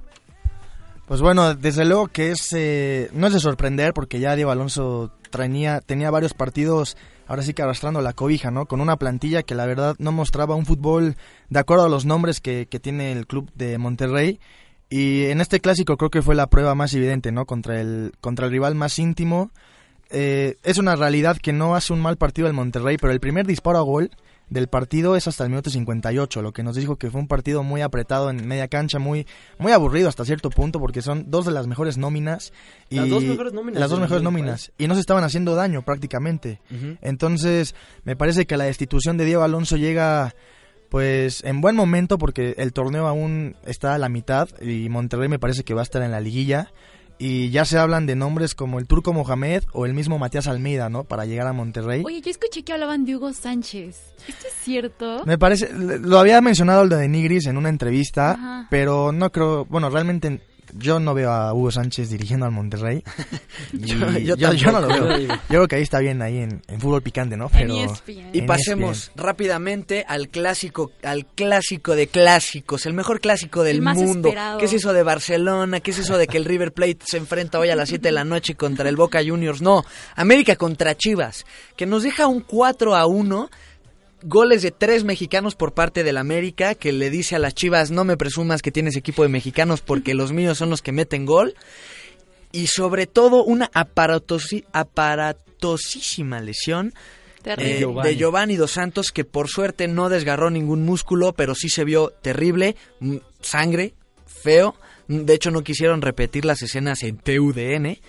[1.07, 5.13] Pues bueno, desde luego que es eh, no es de sorprender porque ya Diego Alonso
[5.29, 6.97] traía, tenía varios partidos
[7.27, 8.65] ahora sí que arrastrando la cobija, ¿no?
[8.65, 11.15] Con una plantilla que la verdad no mostraba un fútbol
[11.49, 14.41] de acuerdo a los nombres que, que tiene el club de Monterrey.
[14.89, 17.45] Y en este clásico creo que fue la prueba más evidente, ¿no?
[17.45, 19.51] Contra el, contra el rival más íntimo.
[20.09, 23.47] Eh, es una realidad que no hace un mal partido el Monterrey, pero el primer
[23.47, 24.11] disparo a gol
[24.49, 27.63] del partido es hasta el minuto 58, lo que nos dijo que fue un partido
[27.63, 29.27] muy apretado en media cancha, muy
[29.57, 32.53] muy aburrido hasta cierto punto porque son dos de las mejores nóminas
[32.89, 35.81] y Las dos mejores nóminas las dos mejores nóminas y no se estaban haciendo daño
[35.81, 36.61] prácticamente.
[37.01, 40.33] Entonces, me parece que la destitución de Diego Alonso llega
[40.89, 45.39] pues en buen momento porque el torneo aún está a la mitad y Monterrey me
[45.39, 46.71] parece que va a estar en la liguilla
[47.19, 50.89] y ya se hablan de nombres como el Turco Mohamed o el mismo Matías Almeida,
[50.89, 51.03] ¿no?
[51.03, 52.03] Para llegar a Monterrey.
[52.05, 54.13] Oye, yo escuché que hablaban de Hugo Sánchez.
[54.27, 55.23] ¿Esto es cierto?
[55.25, 58.67] Me parece, lo había mencionado el de Nigris en una entrevista, Ajá.
[58.69, 60.41] pero no creo, bueno, realmente
[60.79, 63.03] yo no veo a Hugo Sánchez dirigiendo al Monterrey.
[63.73, 63.85] Y
[64.25, 65.17] Yo- yo no lo veo.
[65.27, 67.49] Yo creo que ahí está bien, ahí en, en fútbol picante, ¿no?
[67.49, 67.89] Pero Y en
[68.33, 74.29] E pasemos rápidamente al clásico, al clásico de clásicos, el mejor clásico del mundo.
[74.29, 74.57] esperado.
[74.59, 75.79] ¿Qué es eso de Barcelona?
[75.79, 78.11] ¿Qué es eso de que el River Plate se enfrenta hoy a las 7 de
[78.11, 79.61] la noche contra el Boca Juniors?
[79.61, 79.83] No,
[80.15, 83.49] América contra Chivas, que nos deja un 4 a 1.
[84.23, 88.03] Goles de tres mexicanos por parte del América, que le dice a las Chivas, no
[88.03, 91.53] me presumas que tienes equipo de mexicanos porque los míos son los que meten gol.
[92.51, 96.93] Y sobre todo una aparatosi- aparatosísima lesión
[97.43, 97.75] Terrible.
[97.75, 98.09] eh, Giovanni.
[98.09, 102.09] de Giovanni Dos Santos, que por suerte no desgarró ningún músculo, pero sí se vio
[102.21, 103.93] terrible, mm, sangre,
[104.25, 104.75] feo.
[105.07, 107.99] De hecho, no quisieron repetir las escenas en TUDN.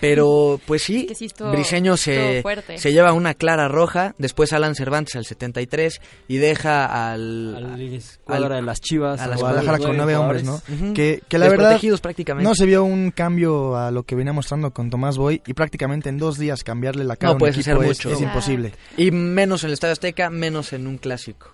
[0.00, 2.42] Pero, pues sí, que sí estuvo- Briseño se,
[2.76, 7.56] se lleva una clara roja, después Alan Cervantes al 73 y deja al...
[7.56, 10.44] A la escuadra de las Chivas, a a la los Guadalajara nueve con nueve hombres,
[10.44, 10.60] ¿no?
[10.94, 12.48] Que, que la verdad prácticamente.
[12.48, 16.08] no se vio un cambio a lo que venía mostrando con Tomás Boy y prácticamente
[16.08, 18.10] en dos días cambiarle la cara No a un puedes equipo hacer es, mucho.
[18.12, 18.72] es imposible.
[18.96, 21.52] Y menos en el Estadio Azteca, menos en un clásico.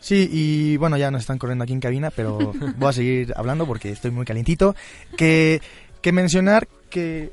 [0.00, 3.66] Sí, y bueno, ya nos están corriendo aquí en cabina, pero voy a seguir hablando
[3.66, 4.76] porque estoy muy calientito.
[5.16, 5.60] Que,
[6.00, 7.32] que mencionar que.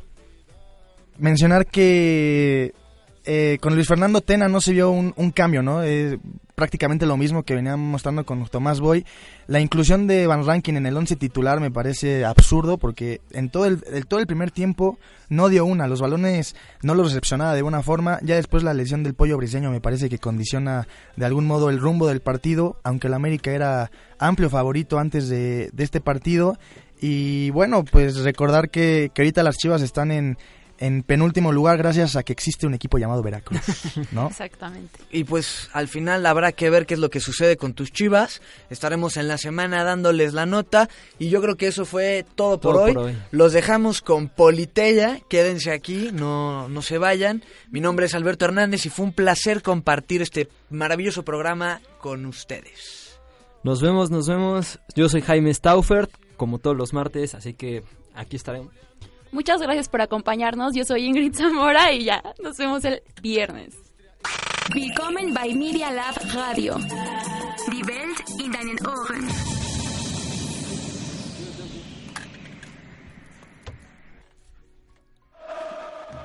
[1.17, 2.73] Mencionar que.
[3.25, 5.83] eh, con Luis Fernando Tena no se vio un, cambio, ¿no?
[5.83, 6.19] Eh,
[6.55, 9.05] prácticamente lo mismo que venían mostrando con Tomás Boy.
[9.47, 13.65] La inclusión de Van Rankin en el 11 titular me parece absurdo porque en todo
[13.65, 14.97] el, todo el primer tiempo
[15.29, 15.87] no dio una.
[15.87, 18.19] Los balones no los recepcionaba de buena forma.
[18.21, 21.79] Ya después la lesión del pollo briseño me parece que condiciona de algún modo el
[21.79, 26.57] rumbo del partido, aunque el América era amplio favorito antes de este partido.
[27.05, 30.37] Y bueno, pues recordar que, que ahorita las Chivas están en,
[30.77, 33.59] en penúltimo lugar gracias a que existe un equipo llamado Veracruz,
[34.13, 34.27] ¿no?
[34.31, 34.99] Exactamente.
[35.11, 38.41] Y pues al final habrá que ver qué es lo que sucede con tus chivas.
[38.69, 40.87] Estaremos en la semana dándoles la nota.
[41.19, 42.93] Y yo creo que eso fue todo por, Todo hoy.
[42.93, 43.17] por hoy.
[43.31, 45.19] Los dejamos con Politeya.
[45.27, 47.43] Quédense aquí, no, no se vayan.
[47.69, 53.19] Mi nombre es Alberto Hernández y fue un placer compartir este maravilloso programa con ustedes.
[53.63, 54.79] Nos vemos, nos vemos.
[54.95, 56.11] Yo soy Jaime Staufert,
[56.43, 57.83] como todos los martes, así que
[58.13, 58.73] aquí estaremos.
[59.31, 60.75] Muchas gracias por acompañarnos.
[60.75, 63.77] Yo soy Ingrid Zamora y ya nos vemos el viernes.
[64.75, 66.75] Willkommen bei Media Lab Radio.
[67.71, 69.25] Die Welt in deinen Ohren.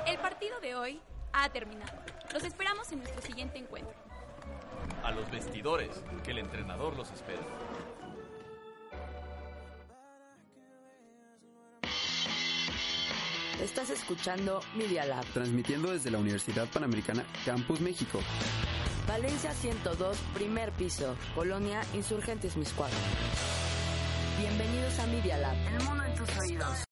[0.04, 1.00] El partido de hoy
[1.32, 1.92] ha terminado.
[2.32, 3.94] Los esperamos en nuestro siguiente encuentro.
[5.04, 5.90] A los vestidores,
[6.24, 7.38] que el entrenador los espera.
[13.62, 15.24] Estás escuchando Media Lab.
[15.34, 18.20] Transmitiendo desde la Universidad Panamericana Campus México.
[19.08, 21.16] Valencia 102, primer piso.
[21.34, 22.96] Colonia Insurgentes Miscuadro.
[24.38, 25.56] Bienvenidos a Media Lab.
[25.74, 26.87] El mundo en tus oídos.